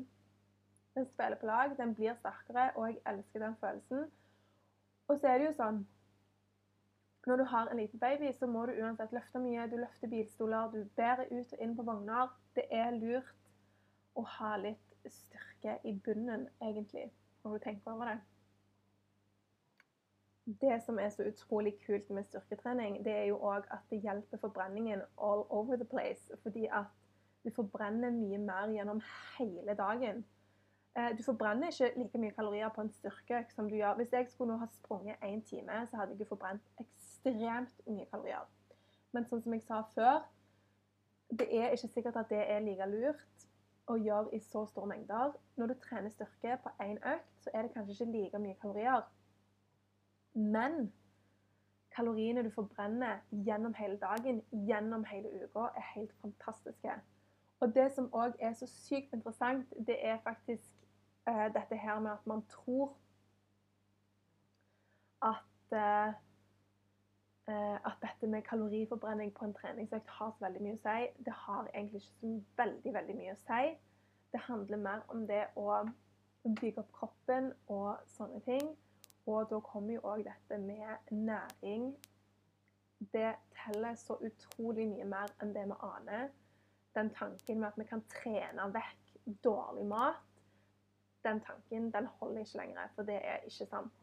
Den 0.97 1.09
spiller 1.09 1.37
på 1.41 1.47
lag, 1.47 1.75
den 1.77 1.93
blir 1.95 2.17
sterkere, 2.17 2.71
og 2.77 2.89
jeg 2.89 3.03
elsker 3.13 3.45
den 3.45 3.59
følelsen. 3.61 4.07
Og 5.09 5.19
så 5.19 5.29
er 5.29 5.39
det 5.39 5.51
jo 5.51 5.59
sånn 5.59 5.83
Når 7.27 7.37
du 7.39 7.45
har 7.45 7.69
en 7.71 7.79
liten 7.79 8.01
baby, 8.03 8.33
så 8.35 8.49
må 8.51 8.65
du 8.67 8.73
uansett 8.83 9.13
løfte 9.15 9.39
mye. 9.39 9.69
Du 9.71 9.77
løfter 9.79 10.11
bilstoler, 10.11 10.73
du 10.73 10.89
bærer 10.97 11.29
ut 11.31 11.53
og 11.55 11.61
inn 11.63 11.77
på 11.79 11.85
vogner. 11.87 12.33
Det 12.57 12.65
er 12.71 12.97
lurt 12.97 13.37
å 14.15 14.25
ha 14.39 14.57
litt 14.61 14.97
styrke 15.11 15.79
i 15.89 15.95
bunnen, 16.05 16.49
egentlig, 16.63 17.09
når 17.43 17.57
du 17.59 17.65
tenker 17.65 17.95
over 17.95 18.13
det 18.13 18.21
det 20.47 20.83
som 20.87 20.99
er 20.99 21.09
så 21.09 21.23
utrolig 21.23 21.75
kult 21.87 22.11
med 22.11 22.25
styrketrening, 22.25 23.05
det 23.05 23.13
er 23.13 23.25
jo 23.25 23.39
òg 23.39 23.67
at 23.71 23.85
det 23.91 24.01
hjelper 24.03 24.41
forbrenningen 24.43 25.03
all 25.19 25.47
over 25.51 25.77
the 25.77 25.85
place. 25.85 26.31
Fordi 26.43 26.67
at 26.67 26.91
du 27.45 27.51
forbrenner 27.55 28.11
mye 28.11 28.39
mer 28.39 28.71
gjennom 28.71 29.03
hele 29.39 29.75
dagen. 29.75 30.25
Eh, 30.97 31.19
du 31.19 31.23
forbrenner 31.23 31.71
ikke 31.71 31.93
like 31.97 32.19
mye 32.19 32.31
kalorier 32.31 32.69
på 32.69 32.81
en 32.81 32.91
styrkeøkt 32.91 33.55
som 33.55 33.71
du 33.71 33.77
gjør. 33.77 33.95
Hvis 33.95 34.13
jeg 34.13 34.29
skulle 34.29 34.53
nå 34.53 34.59
ha 34.59 34.67
sprunget 34.67 35.17
én 35.23 35.43
time, 35.47 35.87
så 35.87 35.97
hadde 35.97 36.17
jeg 36.19 36.29
forbrent 36.29 36.63
ekstremt 36.81 37.81
mye 37.87 38.07
kalorier. 38.11 38.47
Men 39.13 39.27
sånn 39.29 39.43
som 39.43 39.55
jeg 39.55 39.63
sa 39.63 39.83
før, 39.95 40.23
det 41.31 41.49
er 41.55 41.71
ikke 41.71 41.89
sikkert 41.89 42.17
at 42.17 42.31
det 42.31 42.43
er 42.51 42.61
like 42.61 42.87
lurt 42.87 43.47
å 43.91 43.97
gjøre 43.99 44.35
i 44.35 44.41
så 44.41 44.65
store 44.67 44.87
mengder. 44.87 45.37
Når 45.57 45.67
du 45.67 45.75
trener 45.83 46.11
styrke 46.11 46.59
på 46.63 46.73
én 46.85 46.99
økt, 47.15 47.31
så 47.45 47.51
er 47.55 47.63
det 47.63 47.73
kanskje 47.75 47.93
ikke 47.93 48.13
like 48.13 48.43
mye 48.43 48.59
kalorier. 48.63 49.07
Men 50.35 50.93
kaloriene 51.97 52.43
du 52.43 52.51
forbrenner 52.51 53.21
gjennom 53.31 53.75
hele 53.75 53.99
dagen, 54.01 54.43
gjennom 54.53 55.05
hele 55.05 55.29
uka, 55.45 55.69
er 55.77 55.89
helt 55.95 56.13
fantastiske. 56.21 56.99
Og 57.61 57.75
det 57.75 57.93
som 57.95 58.09
òg 58.15 58.39
er 58.41 58.55
så 58.59 58.67
sykt 58.67 59.13
interessant, 59.13 59.75
det 59.87 59.99
er 60.01 60.23
faktisk 60.25 60.73
uh, 61.29 61.49
dette 61.55 61.77
her 61.77 62.01
med 62.01 62.11
at 62.13 62.27
man 62.27 62.47
tror 62.51 62.97
at 65.23 65.49
at 65.73 66.15
dette 68.23 68.31
med 68.31 68.43
kaloriforbrenning 68.43 69.33
på 69.35 69.45
en 69.45 69.55
treningsøkt 69.55 70.11
har 70.15 70.31
så 70.31 70.45
veldig 70.45 70.61
mye 70.63 70.77
å 70.77 70.81
si. 70.83 71.07
Det 71.27 71.33
har 71.35 71.67
egentlig 71.73 72.03
ikke 72.03 72.13
så 72.21 72.29
veldig, 72.61 72.93
veldig 72.95 73.17
mye 73.19 73.33
å 73.35 73.41
si. 73.41 73.63
Det 74.33 74.41
handler 74.47 74.79
mer 74.79 75.03
om 75.11 75.25
det 75.27 75.41
å 75.59 75.81
bygge 76.61 76.85
opp 76.85 76.93
kroppen 77.01 77.51
og 77.67 78.05
sånne 78.15 78.39
ting. 78.47 78.69
Og 79.27 79.51
da 79.51 79.59
kommer 79.67 79.97
jo 79.97 80.05
òg 80.13 80.23
dette 80.29 80.59
med 80.63 81.11
næring. 81.11 81.89
Det 83.13 83.33
teller 83.59 83.99
så 83.99 84.15
utrolig 84.23 84.87
mye 84.93 85.09
mer 85.11 85.35
enn 85.43 85.55
det 85.57 85.67
vi 85.73 85.81
aner. 85.89 86.31
Den 86.95 87.11
tanken 87.19 87.59
med 87.59 87.73
at 87.73 87.81
vi 87.81 87.89
kan 87.91 88.07
trene 88.13 88.69
vekk 88.71 89.17
dårlig 89.43 89.89
mat, 89.91 90.23
den 91.27 91.43
tanken 91.43 91.91
den 91.91 92.07
holder 92.21 92.47
ikke 92.47 92.63
lenger, 92.63 92.95
for 92.95 93.07
det 93.07 93.19
er 93.19 93.43
ikke 93.49 93.67
sant. 93.67 94.02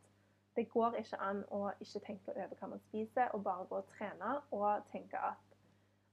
Det 0.60 0.70
går 0.70 0.98
ikke 1.00 1.18
an 1.24 1.38
å 1.56 1.70
ikke 1.80 2.02
tenke 2.04 2.34
over 2.36 2.58
hva 2.60 2.68
man 2.68 2.82
spiser, 2.84 3.30
og 3.32 3.44
bare 3.46 3.68
gå 3.70 3.78
og 3.80 3.86
trene 3.94 4.32
og 4.52 4.82
tenke 4.92 5.22
at, 5.24 5.54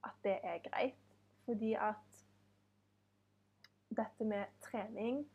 at 0.07 0.21
det 0.23 0.37
er 0.39 0.61
greit. 0.63 1.01
Fordi 1.43 1.73
at 1.73 2.21
dette 3.97 4.23
med 4.23 4.45
trening 4.63 5.25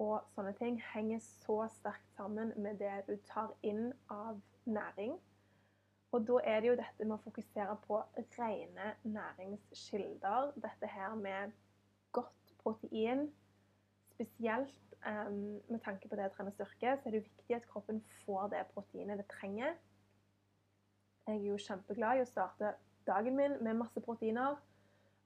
og 0.00 0.22
sånne 0.32 0.54
ting 0.56 0.80
henger 0.94 1.20
så 1.20 1.58
sterkt 1.74 2.16
sammen 2.16 2.54
med 2.56 2.80
det 2.80 3.02
du 3.10 3.18
tar 3.28 3.52
inn 3.60 3.90
av 4.08 4.40
næring. 4.64 5.18
Og 6.16 6.24
da 6.32 6.40
er 6.40 6.64
det 6.64 6.72
jo 6.72 6.80
dette 6.80 7.04
med 7.04 7.18
å 7.18 7.24
fokusere 7.26 7.76
på 7.84 8.00
rene 8.38 8.94
næringskilder. 9.04 10.54
Dette 10.64 10.88
her 10.96 11.12
med 11.28 11.52
godt 12.16 12.56
protein. 12.64 13.28
Spesielt 14.14 14.89
um, 15.06 15.60
med 15.68 15.80
tanke 15.84 16.08
på 16.08 16.16
det 16.18 16.28
å 16.28 16.34
trene 16.34 16.52
styrke, 16.54 16.96
så 16.98 17.08
er 17.08 17.16
det 17.16 17.24
viktig 17.26 17.56
at 17.56 17.68
kroppen 17.70 18.00
får 18.24 18.50
det 18.54 18.66
proteinet 18.74 19.20
det 19.20 19.28
trenger. 19.32 19.76
Jeg 21.26 21.36
er 21.36 21.46
jo 21.46 21.58
kjempeglad 21.60 22.18
i 22.18 22.24
å 22.24 22.28
starte 22.28 22.74
dagen 23.06 23.36
min 23.36 23.58
med 23.64 23.78
masse 23.78 24.00
proteiner. 24.04 24.56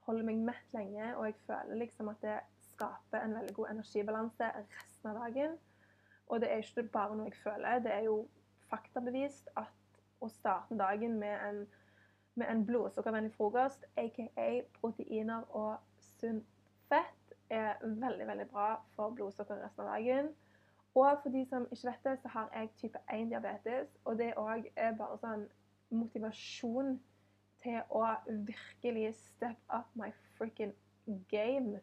Holder 0.04 0.26
meg 0.28 0.42
mett 0.44 0.74
lenge, 0.76 1.14
og 1.16 1.28
jeg 1.30 1.38
føler 1.46 1.80
liksom 1.80 2.10
at 2.12 2.20
det 2.24 2.40
skaper 2.66 3.24
en 3.24 3.38
veldig 3.38 3.54
god 3.56 3.70
energibalanse 3.72 4.50
resten 4.58 5.10
av 5.10 5.22
dagen. 5.22 5.56
Og 6.26 6.40
det 6.40 6.50
er 6.50 6.64
ikke 6.64 6.88
bare 6.92 7.16
noe 7.16 7.30
jeg 7.30 7.40
føler, 7.42 7.80
det 7.84 7.92
er 7.92 8.06
jo 8.08 8.18
faktabevist 8.70 9.48
at 9.60 9.72
å 10.24 10.28
starte 10.32 10.76
dagen 10.78 11.18
med 11.20 11.34
en, 11.48 11.64
med 12.40 12.50
en 12.50 12.64
blodsukkervennlig 12.66 13.34
frokost, 13.36 13.84
aka 14.00 14.48
proteiner 14.80 15.44
og 15.56 15.76
sunt 16.18 16.48
fett, 16.88 17.23
er 17.54 17.80
veldig, 17.82 18.26
veldig 18.26 18.48
bra 18.50 18.68
for 18.96 19.14
blodsukkeret 19.16 19.64
resten 19.64 19.86
av 19.86 19.94
dagen. 19.94 20.30
Og 20.94 21.18
for 21.22 21.34
de 21.34 21.42
som 21.50 21.66
ikke 21.72 21.88
vet 21.90 22.04
det, 22.04 22.18
så 22.22 22.28
har 22.28 22.50
jeg 22.54 22.70
type 22.78 22.98
1-diabetes, 23.12 23.96
og 24.04 24.18
det 24.18 24.34
òg 24.38 24.68
er 24.76 24.94
bare 24.98 25.18
sånn 25.18 25.48
motivasjon 25.90 26.94
til 27.64 27.80
å 27.90 28.04
virkelig 28.28 29.14
step 29.18 29.58
up 29.74 29.90
my 29.98 30.12
freaking 30.36 30.74
game. 31.28 31.80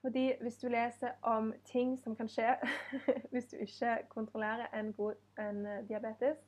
Fordi 0.00 0.32
hvis 0.40 0.60
du 0.62 0.68
leser 0.68 1.16
om 1.26 1.50
ting 1.64 1.96
som 1.98 2.14
kan 2.16 2.30
skje 2.30 2.54
hvis 3.32 3.50
du 3.50 3.56
ikke 3.56 3.96
kontrollerer 4.08 4.70
en, 4.78 4.92
god, 4.92 5.18
en 5.38 5.66
eh, 5.66 5.82
diabetes, 5.88 6.38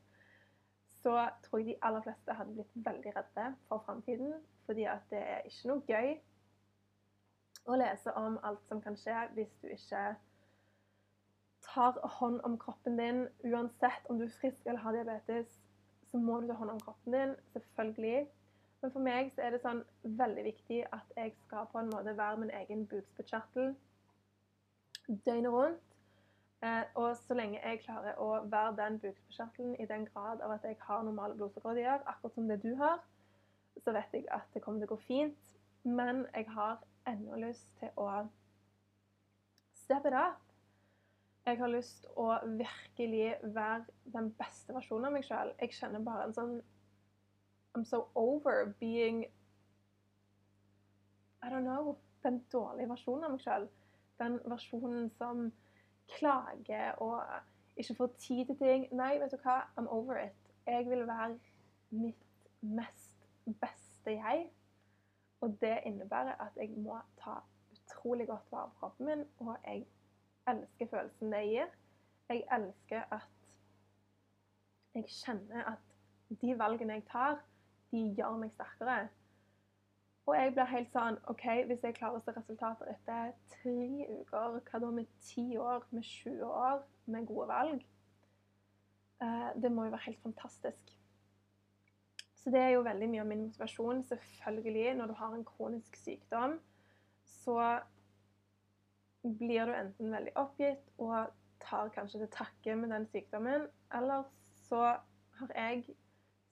så 1.03 1.27
tror 1.43 1.59
jeg 1.59 1.67
de 1.67 1.79
aller 1.83 2.03
fleste 2.05 2.37
hadde 2.37 2.55
blitt 2.55 2.87
veldig 2.87 3.17
redde 3.17 3.47
for 3.69 3.83
framtiden. 3.87 4.35
Fordi 4.67 4.85
at 4.85 5.03
det 5.11 5.19
er 5.19 5.49
ikke 5.49 5.73
noe 5.73 5.83
gøy 5.89 6.15
å 7.71 7.79
lese 7.81 8.13
om 8.19 8.39
alt 8.47 8.63
som 8.69 8.83
kan 8.85 8.97
skje 8.99 9.17
hvis 9.37 9.53
du 9.63 9.69
ikke 9.71 10.03
tar 11.65 11.99
hånd 12.19 12.41
om 12.45 12.59
kroppen 12.59 12.99
din. 12.99 13.27
Uansett 13.45 14.09
om 14.11 14.19
du 14.19 14.25
er 14.27 14.39
frisk 14.41 14.67
eller 14.67 14.81
har 14.85 14.97
diabetes, 14.97 15.61
så 16.11 16.19
må 16.19 16.41
du 16.41 16.49
ta 16.49 16.59
hånd 16.59 16.71
om 16.71 16.81
kroppen 16.81 17.17
din. 17.17 17.35
Selvfølgelig. 17.53 18.27
Men 18.81 18.93
for 18.93 19.05
meg 19.05 19.31
så 19.35 19.45
er 19.45 19.55
det 19.55 19.61
sånn 19.63 19.85
veldig 20.03 20.45
viktig 20.47 20.81
at 20.97 21.15
jeg 21.17 21.35
skal 21.45 21.69
på 21.73 21.83
en 21.83 21.93
måte 21.93 22.17
være 22.17 22.41
min 22.41 22.53
egen 22.63 22.87
bukspyttkjertel 22.89 23.75
døgnet 25.27 25.53
rundt. 25.53 25.87
Eh, 26.65 26.85
og 27.01 27.17
så 27.17 27.35
lenge 27.37 27.61
jeg 27.61 27.81
klarer 27.85 28.19
å 28.21 28.43
være 28.53 28.77
den 28.77 28.99
bukspyttkjertelen 29.01 29.77
i 29.81 29.87
den 29.89 30.05
grad 30.11 30.43
av 30.45 30.57
at 30.57 30.65
jeg 30.69 30.77
har 30.81 31.05
normale 31.05 31.37
blodsukkerdyer, 31.39 32.03
akkurat 32.07 32.35
som 32.37 32.49
det 32.49 32.59
du 32.65 32.75
har, 32.77 33.01
så 33.81 33.95
vet 33.97 34.13
jeg 34.13 34.27
at 34.33 34.49
det 34.55 34.63
kommer 34.65 34.83
til 34.83 34.91
å 34.91 34.95
gå 34.95 35.01
fint. 35.07 35.55
Men 35.85 36.27
jeg 36.35 36.51
har 36.53 36.83
ennå 37.11 37.39
lyst 37.41 37.69
til 37.81 37.91
å 38.01 38.09
step 39.83 40.07
it 40.07 40.17
up. 40.17 40.41
Jeg 41.47 41.59
har 41.59 41.73
lyst 41.73 42.07
å 42.21 42.29
virkelig 42.45 43.35
være 43.43 43.85
den 44.15 44.29
beste 44.39 44.75
versjonen 44.77 45.09
av 45.09 45.17
meg 45.17 45.25
sjøl. 45.27 45.55
Jeg 45.61 45.75
kjenner 45.79 46.05
bare 46.05 46.29
en 46.29 46.37
sånn 46.37 46.55
I'm 47.75 47.85
so 47.87 48.09
over 48.19 48.75
being 48.81 49.25
I 51.43 51.49
don't 51.49 51.65
know 51.65 51.97
Den 52.25 52.43
dårlige 52.53 52.91
versjonen 52.91 53.25
av 53.25 53.35
meg 53.35 53.45
sjøl. 53.45 53.69
Den 54.21 54.37
versjonen 54.53 55.09
som 55.17 55.47
klager 56.11 56.99
og 57.01 57.23
ikke 57.81 57.97
får 57.97 58.11
tid 58.21 58.45
til 58.51 58.59
ting. 58.61 58.87
Nei, 58.93 59.15
vet 59.23 59.33
du 59.33 59.39
hva? 59.41 59.63
I'm 59.79 59.89
over 59.89 60.19
it. 60.21 60.37
Jeg 60.67 60.85
vil 60.91 61.07
være 61.09 61.39
mitt 61.91 62.27
mest 62.61 63.25
beste 63.63 64.19
jeg. 64.19 64.51
Og 65.41 65.57
det 65.61 65.79
innebærer 65.87 66.43
at 66.43 66.57
jeg 66.57 66.71
må 66.77 66.99
ta 67.23 67.39
utrolig 67.73 68.27
godt 68.29 68.53
vare 68.53 68.69
på 68.69 68.75
kroppen 68.81 69.07
min, 69.07 69.25
og 69.39 69.57
jeg 69.65 69.87
elsker 70.49 70.87
følelsen 70.91 71.33
det 71.33 71.45
gir. 71.49 71.71
Jeg 72.29 72.43
elsker 72.53 73.03
at 73.15 73.57
jeg 74.95 75.05
kjenner 75.05 75.65
at 75.65 75.79
de 76.43 76.59
valgene 76.59 76.93
jeg 76.93 77.07
tar, 77.11 77.41
de 77.91 78.15
gjør 78.17 78.37
meg 78.39 78.53
sterkere. 78.53 79.09
Og 80.27 80.37
jeg 80.37 80.53
blir 80.55 80.69
helt 80.71 80.93
sånn 80.95 81.17
OK, 81.33 81.45
hvis 81.67 81.83
jeg 81.83 81.97
klarer 81.97 82.21
å 82.21 82.23
se 82.23 82.35
resultater 82.37 82.93
etter 82.93 83.33
tre 83.55 84.07
uker, 84.21 84.61
hva 84.69 84.81
da 84.85 84.91
med 84.95 85.09
ti 85.27 85.47
år, 85.59 85.87
med 85.91 86.07
20 86.07 86.45
år, 86.47 86.85
med 87.11 87.27
gode 87.27 87.49
valg? 87.51 87.87
Eh, 89.23 89.49
det 89.63 89.73
må 89.73 89.89
jo 89.89 89.95
være 89.97 90.07
helt 90.07 90.23
fantastisk. 90.23 91.00
Så 92.41 92.51
det 92.51 92.61
er 92.61 92.71
jo 92.73 92.85
veldig 92.87 93.09
mye 93.13 93.21
av 93.21 93.29
min 93.29 93.43
motivasjon. 93.45 94.03
Selvfølgelig, 94.09 94.95
når 94.97 95.11
du 95.11 95.17
har 95.19 95.35
en 95.37 95.45
kronisk 95.45 95.97
sykdom, 96.01 96.57
så 97.45 97.81
blir 99.23 99.69
du 99.69 99.75
enten 99.77 100.13
veldig 100.13 100.33
oppgitt 100.41 100.87
og 100.99 101.35
tar 101.61 101.93
kanskje 101.93 102.23
til 102.23 102.31
takke 102.33 102.77
med 102.81 102.95
den 102.95 103.07
sykdommen, 103.13 103.67
eller 103.95 104.25
så 104.69 104.97
har 105.41 105.53
jeg 105.55 105.85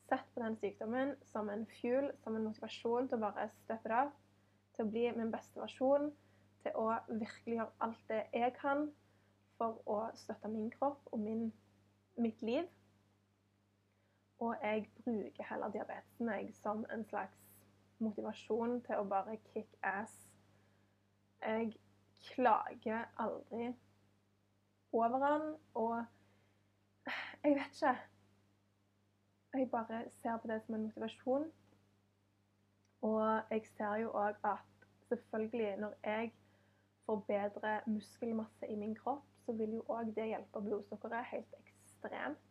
sett 0.09 0.29
på 0.35 0.43
den 0.43 0.57
sykdommen 0.61 1.15
som 1.33 1.49
en 1.53 1.67
fuel, 1.79 2.11
som 2.23 2.37
en 2.37 2.45
motivasjon 2.49 3.09
til 3.09 3.19
å 3.19 3.25
bare 3.25 3.49
steppe 3.63 3.89
det 3.89 4.03
opp, 4.05 4.19
til 4.77 4.85
å 4.85 4.93
bli 4.93 5.07
min 5.17 5.33
beste 5.33 5.61
versjon, 5.61 6.11
til 6.63 6.77
å 6.77 6.91
virkelig 7.09 7.57
gjøre 7.59 7.87
alt 7.87 8.05
det 8.13 8.23
jeg 8.37 8.55
kan 8.61 8.89
for 9.59 9.81
å 9.91 9.99
støtte 10.19 10.51
min 10.53 10.71
kropp 10.71 11.09
og 11.13 11.23
min, 11.23 11.49
mitt 12.21 12.43
liv. 12.43 12.69
Og 14.39 14.57
jeg 14.63 14.91
bruker 15.05 15.45
heller 15.51 15.71
diabetesen 15.71 16.29
jeg, 16.29 16.55
som 16.55 16.85
en 16.95 17.05
slags 17.05 17.39
motivasjon 17.99 18.81
til 18.87 19.01
å 19.01 19.07
bare 19.11 19.37
kick 19.51 19.75
ass. 19.83 20.15
Jeg 21.43 21.73
klager 22.31 23.07
aldri 23.19 23.73
over 24.93 25.25
han, 25.25 25.49
og 25.75 26.05
jeg 27.45 27.57
vet 27.59 27.75
ikke. 27.75 27.97
Jeg 29.55 29.71
bare 29.71 30.03
ser 30.21 30.37
på 30.37 30.51
det 30.51 30.63
som 30.63 30.75
en 30.75 30.87
motivasjon. 30.87 31.49
Og 33.03 33.41
jeg 33.51 33.67
ser 33.67 33.95
jo 34.03 34.11
òg 34.11 34.39
at 34.45 34.89
selvfølgelig, 35.09 35.77
når 35.77 35.95
jeg 36.05 36.33
får 37.07 37.21
bedre 37.29 37.81
muskelmasse 37.87 38.67
i 38.69 38.77
min 38.77 38.95
kropp, 38.95 39.25
så 39.47 39.53
vil 39.53 39.79
jo 39.79 39.85
òg 39.89 40.13
det 40.17 40.27
hjelpe 40.29 40.61
blodsukkeret 40.61 41.25
helt 41.33 41.55
ekstremt. 41.63 42.48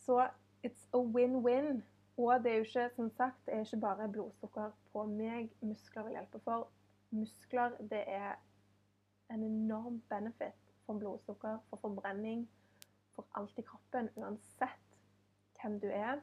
Så 0.00 0.28
it's 0.66 0.88
a 0.94 0.98
win-win. 0.98 1.82
Og 2.16 2.44
det 2.44 2.52
er 2.52 2.56
jo 2.56 2.64
ikke 2.64 2.90
som 2.96 3.10
sagt, 3.10 3.46
det 3.46 3.54
er 3.54 3.64
ikke 3.64 3.80
bare 3.80 4.08
blodsukker 4.12 4.70
på 4.92 5.04
meg 5.08 5.52
muskler 5.64 6.04
vil 6.04 6.18
hjelpe 6.18 6.40
for 6.44 6.68
muskler 7.10 7.76
det 7.90 8.02
er 8.06 8.34
en 9.30 9.42
enorm 9.42 10.02
benefit 10.08 10.74
for 10.86 10.98
blodsukker, 10.98 11.58
for 11.70 11.76
forbrenning, 11.76 12.50
for 13.14 13.26
alt 13.34 13.58
i 13.58 13.62
kroppen, 13.62 14.10
uansett 14.16 14.98
hvem 15.60 15.80
du 15.80 15.86
er, 15.86 16.20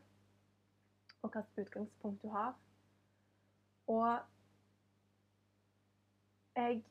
og 1.21 1.31
hvilket 1.31 1.61
utgangspunkt 1.65 2.23
du 2.23 2.29
har. 2.29 2.59
Og 3.87 4.19
jeg 6.55 6.83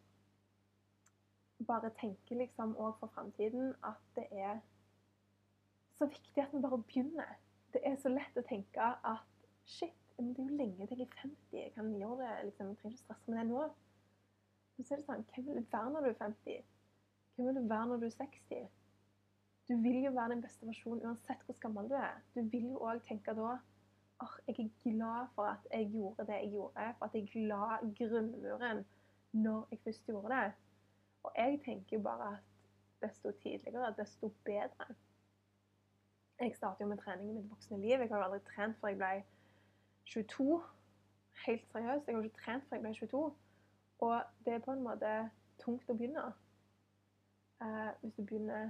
bare 1.66 1.90
tenker 2.01 2.37
liksom 2.37 2.77
òg 2.77 2.99
for 3.01 3.12
framtiden 3.14 3.75
at 3.85 4.01
det 4.16 4.27
er 4.31 4.61
så 5.98 6.06
viktig 6.06 6.42
at 6.42 6.54
vi 6.54 6.62
bare 6.62 6.82
begynner. 6.82 7.37
Det 7.72 7.80
er 7.85 7.96
så 8.00 8.12
lett 8.12 8.38
å 8.38 8.44
tenke 8.48 8.88
at 9.12 9.24
shit, 9.68 9.96
det 10.16 10.24
er 10.24 10.48
jo 10.48 10.56
lenge 10.56 10.87
til 10.88 11.02
jeg 11.02 11.09
er 11.09 11.20
50. 11.22 11.59
Jeg 11.59 11.72
kan 11.74 11.92
gjøre 11.98 12.18
det, 12.22 12.32
liksom, 12.48 12.72
jeg 12.72 12.80
trenger 12.80 12.96
ikke 12.96 13.04
stresse 13.04 13.30
med 13.30 13.38
det 13.38 13.46
nå. 13.50 13.66
Men 14.76 14.87
så 14.87 14.94
er 14.94 15.00
det 15.00 15.06
sånn 15.06 15.24
Hvem 15.32 15.46
vil 15.46 15.61
du 15.61 15.70
være 15.72 15.92
når 15.92 16.04
du 16.04 16.11
er 16.11 16.18
50? 16.22 16.66
Hvem 17.37 17.48
vil 17.48 17.59
du 17.59 17.70
være 17.70 17.88
når 17.90 18.02
du 18.02 18.06
er 18.09 18.16
60? 18.16 18.66
Du 19.68 19.74
vil 19.82 19.96
jo 20.04 20.12
være 20.14 20.35
den 20.37 20.42
beste 20.44 20.66
versjonen 20.68 21.09
uansett 21.09 21.40
hvor 21.46 21.56
gammel 21.61 21.88
du 21.90 21.96
er. 21.98 22.20
Du 22.37 22.42
vil 22.52 22.68
jo 22.70 22.82
òg 22.87 23.00
tenke 23.09 23.35
da 23.37 23.56
oh, 24.22 24.37
jeg 24.46 24.54
er 24.62 24.68
glad 24.85 25.32
for 25.35 25.50
at 25.50 25.66
jeg 25.72 25.90
gjorde 25.92 26.26
det 26.28 26.38
jeg 26.42 26.52
gjorde, 26.52 26.92
for 26.98 27.06
at 27.06 27.14
jeg 27.18 27.48
la 27.48 27.78
grunnmuren 27.98 28.85
når 29.32 29.66
jeg 29.70 29.80
først 29.85 30.06
gjorde 30.06 30.37
det. 30.37 30.52
Og 31.26 31.32
jeg 31.37 31.61
tenker 31.64 31.96
jo 31.96 32.02
bare 32.02 32.30
at 32.37 32.52
desto 33.02 33.32
tidligere, 33.42 33.94
desto 33.98 34.30
bedre. 34.44 34.94
Jeg 36.40 36.57
startet 36.57 36.81
jo 36.81 36.87
med 36.87 36.99
trening 36.99 37.31
i 37.31 37.33
mitt 37.33 37.51
voksne 37.51 37.79
liv. 37.81 38.01
Jeg 38.01 38.09
har 38.09 38.18
jo 38.18 38.25
aldri 38.25 38.40
trent 38.44 38.77
før 38.81 38.88
jeg 38.88 38.99
ble 39.01 39.25
22. 40.12 40.62
Helt 41.46 41.68
seriøst. 41.72 42.07
Jeg 42.07 42.16
har 42.16 42.22
ikke 42.22 42.42
trent 42.44 42.66
før 42.68 42.77
jeg 42.77 42.83
ble 42.85 42.94
22. 42.94 43.22
Og 43.99 44.22
det 44.44 44.53
er 44.53 44.64
på 44.66 44.72
en 44.72 44.85
måte 44.85 45.12
tungt 45.62 45.90
å 45.90 45.96
begynne 45.96 46.27
eh, 47.64 47.90
hvis 48.03 48.14
du 48.18 48.22
begynner 48.22 48.68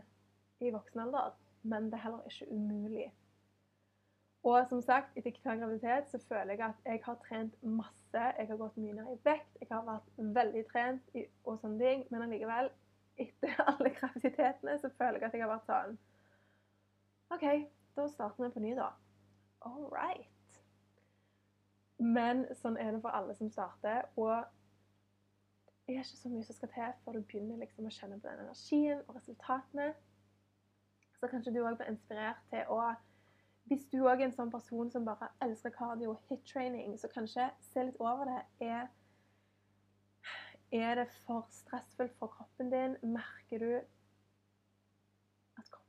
i 0.63 0.71
voksen 0.71 1.03
alder, 1.03 1.35
men 1.63 1.91
det 1.91 1.99
er 1.99 2.05
heller 2.07 2.31
ikke 2.31 2.51
umulig. 2.55 3.09
Og 4.47 4.69
som 4.71 4.83
sagt, 4.83 5.17
etter 5.19 5.35
hver 5.43 5.59
graviditet 5.59 6.11
så 6.11 6.21
føler 6.29 6.55
jeg 6.55 6.69
at 6.69 6.85
jeg 6.87 7.01
har 7.05 7.17
trent 7.29 7.63
masse. 7.63 8.27
Jeg 8.39 8.47
har 8.49 8.57
gått 8.57 8.77
mye 8.79 8.95
ned 8.95 9.09
i 9.11 9.23
vekt, 9.27 9.57
jeg 9.61 9.69
har 9.73 9.83
vært 9.89 10.13
veldig 10.39 10.63
trent 10.71 11.17
i, 11.19 11.27
og 11.45 11.59
sånne 11.59 11.83
ting, 11.83 12.05
men 12.11 12.23
allikevel, 12.29 12.71
etter 13.19 13.59
alle 13.73 13.91
graviditetene, 13.99 14.79
så 14.79 14.93
føler 14.99 15.19
jeg 15.19 15.33
at 15.33 15.35
jeg 15.35 15.43
har 15.43 15.57
vært 15.57 15.73
sånn 15.73 15.99
OK, 17.31 17.71
da 17.97 18.09
starter 18.09 18.45
vi 18.45 18.51
på 18.51 18.61
ny, 18.61 18.75
da. 18.75 18.93
All 19.67 19.89
right. 19.91 20.61
Men 21.99 22.45
sånn 22.61 22.77
er 22.79 22.93
det 22.93 23.01
for 23.03 23.17
alle 23.17 23.35
som 23.35 23.51
starter. 23.51 24.07
Og 24.21 24.45
det 25.87 25.97
er 25.97 26.05
ikke 26.05 26.21
så 26.21 26.31
mye 26.31 26.45
som 26.47 26.59
skal 26.59 26.71
til 26.75 26.95
før 27.05 27.17
du 27.17 27.25
begynner 27.25 27.63
liksom 27.63 27.89
å 27.89 27.95
kjenne 27.95 28.21
på 28.21 28.29
den 28.29 28.45
energien 28.45 29.03
og 29.07 29.19
resultatene. 29.19 29.89
Så 31.17 31.31
kanskje 31.33 31.55
du 31.55 31.63
òg 31.63 31.79
blir 31.81 31.93
inspirert 31.93 32.43
til 32.53 32.73
å 32.73 32.81
Hvis 33.67 33.89
du 33.91 33.97
òg 34.07 34.21
er 34.21 34.29
en 34.29 34.33
sånn 34.35 34.51
person 34.53 34.91
som 34.95 35.03
bare 35.03 35.27
elsker 35.43 35.73
cardio 35.75 36.13
og 36.13 36.29
hit-training, 36.29 36.93
så 37.03 37.09
kanskje 37.11 37.49
se 37.67 37.83
litt 37.83 37.97
over 37.99 38.29
det. 38.29 38.43
Er, 38.63 38.85
er 40.71 41.01
det 41.01 41.09
for 41.25 41.49
stressfullt 41.51 42.15
for 42.21 42.31
kroppen 42.31 42.71
din? 42.71 42.95
Merker 43.03 43.65
du 43.65 43.96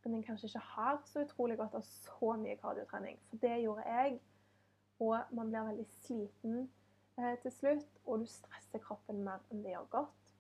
kroppen 0.08 0.14
din 0.14 0.24
kanskje 0.24 0.48
ikke 0.48 0.60
har 0.60 1.02
så 1.06 1.20
utrolig 1.20 1.58
godt 1.58 1.74
av 1.76 1.82
så 1.82 2.34
mye 2.40 2.56
kardiotrening? 2.56 3.20
For 3.30 3.38
det 3.38 3.62
gjorde 3.62 3.84
jeg. 3.86 4.22
Og 5.00 5.18
man 5.32 5.50
blir 5.50 5.66
veldig 5.68 5.86
sliten 5.86 6.72
eh, 7.20 7.38
til 7.42 7.52
slutt, 7.52 8.00
og 8.06 8.20
du 8.20 8.26
stresser 8.26 8.80
kroppen 8.80 9.24
mer 9.24 9.44
enn 9.52 9.64
det 9.64 9.74
gjør 9.74 9.90
godt. 9.90 10.32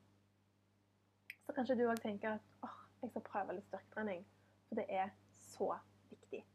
Så 1.45 1.53
kanskje 1.53 1.75
du 1.75 1.83
òg 1.89 1.99
tenker 2.01 2.37
at 2.37 2.45
åh, 2.63 2.77
jeg 3.01 3.09
skal 3.09 3.25
prøve 3.27 3.57
litt 3.57 3.67
styrketrening, 3.67 4.23
for 4.67 4.79
det 4.79 4.85
er 4.89 5.09
så 5.35 5.75
viktig. 6.09 6.45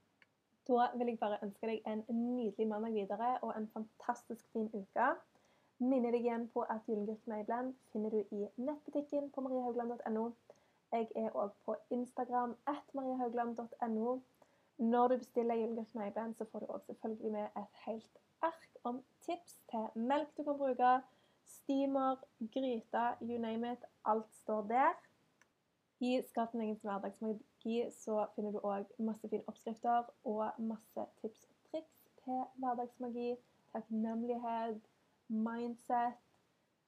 Da 0.69 0.89
vil 0.97 1.13
jeg 1.13 1.21
bare 1.21 1.43
ønske 1.45 1.69
deg 1.69 1.85
en 1.87 2.05
nydelig 2.09 2.67
mandag 2.69 2.97
videre 2.97 3.39
og 3.43 3.53
en 3.57 3.69
fantastisk 3.77 4.49
fin 4.53 4.71
uke. 4.73 5.13
Minner 5.79 6.17
deg 6.17 6.25
igjen 6.25 6.49
på 6.49 6.65
at 6.65 6.89
Gyllengurk 6.89 7.27
Mayblend 7.27 7.77
finner 7.93 8.11
du 8.11 8.25
i 8.25 8.49
nettbutikken 8.57 9.31
på 9.31 9.45
mariehaugland.no. 9.45 10.31
Jeg 10.93 11.09
er 11.17 11.31
òg 11.31 11.51
på 11.65 11.77
Instagram 11.91 12.57
at 12.67 12.95
mariehaugland.no. 12.95 14.19
Når 14.79 15.09
du 15.09 15.17
bestiller 15.17 15.55
Gyllengutten 15.55 16.01
Mayblend, 16.01 16.35
så 16.35 16.45
får 16.45 16.59
du 16.59 16.67
òg 16.67 16.81
selvfølgelig 16.87 17.33
med 17.33 17.47
et 17.57 17.81
helt 17.87 18.19
ark 18.43 18.69
om 18.85 19.03
tips 19.21 19.59
til 19.71 19.87
melk 19.95 20.37
du 20.37 20.43
kan 20.43 20.59
bruke, 20.59 20.93
steamer, 21.45 22.17
gryte, 22.55 23.05
you 23.23 23.39
name 23.39 23.73
it. 23.73 23.85
Alt 24.05 24.35
står 24.35 24.63
der. 24.63 24.93
I 26.01 26.23
Skap 26.29 26.53
din 26.53 26.79
hverdagsmagi 26.83 27.91
så 27.91 28.27
finner 28.35 28.51
du 28.51 28.59
òg 28.59 28.89
masse 28.99 29.29
fine 29.29 29.47
oppskrifter 29.47 30.09
og 30.25 30.51
masse 30.59 31.05
tips 31.21 31.45
og 31.45 31.71
triks 31.71 32.01
til 32.25 32.41
hverdagsmagi, 32.55 33.37
takknemlighet, 33.73 34.81
mindset. 35.29 36.19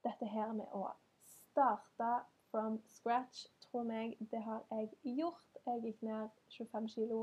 Dette 0.04 0.26
her 0.26 0.52
med 0.52 0.66
å 0.74 0.88
starte 1.22 2.10
from 2.50 2.80
scratch, 2.88 3.46
tro 3.74 3.82
meg, 3.82 4.16
det 4.30 4.42
har 4.42 4.62
jeg 4.70 4.90
gjort. 5.02 5.56
Jeg 5.66 5.82
gikk 5.82 6.02
ned 6.06 6.28
25 6.56 6.88
kilo 6.94 7.20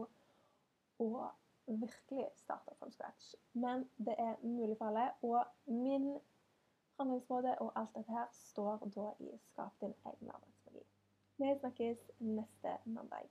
og 1.00 1.30
virkelig 1.68 2.26
starta 2.36 2.74
from 2.80 2.92
scratch. 2.92 3.36
Men 3.54 3.86
det 3.98 4.16
er 4.18 4.36
mulig 4.44 4.78
for 4.78 4.86
alle. 4.86 5.12
Og 5.22 5.46
min 5.66 6.20
framgangsmåte 6.96 7.56
og 7.62 7.72
alt 7.80 7.96
dette 7.96 8.12
her 8.12 8.28
står 8.32 8.78
da 8.96 9.12
i 9.20 9.38
Skap 9.38 9.80
din 9.82 9.94
egen 10.06 10.28
hverdagsmagi. 10.28 10.84
Vi 11.38 11.54
snakkes 11.60 12.12
neste 12.20 12.78
mandag. 12.86 13.30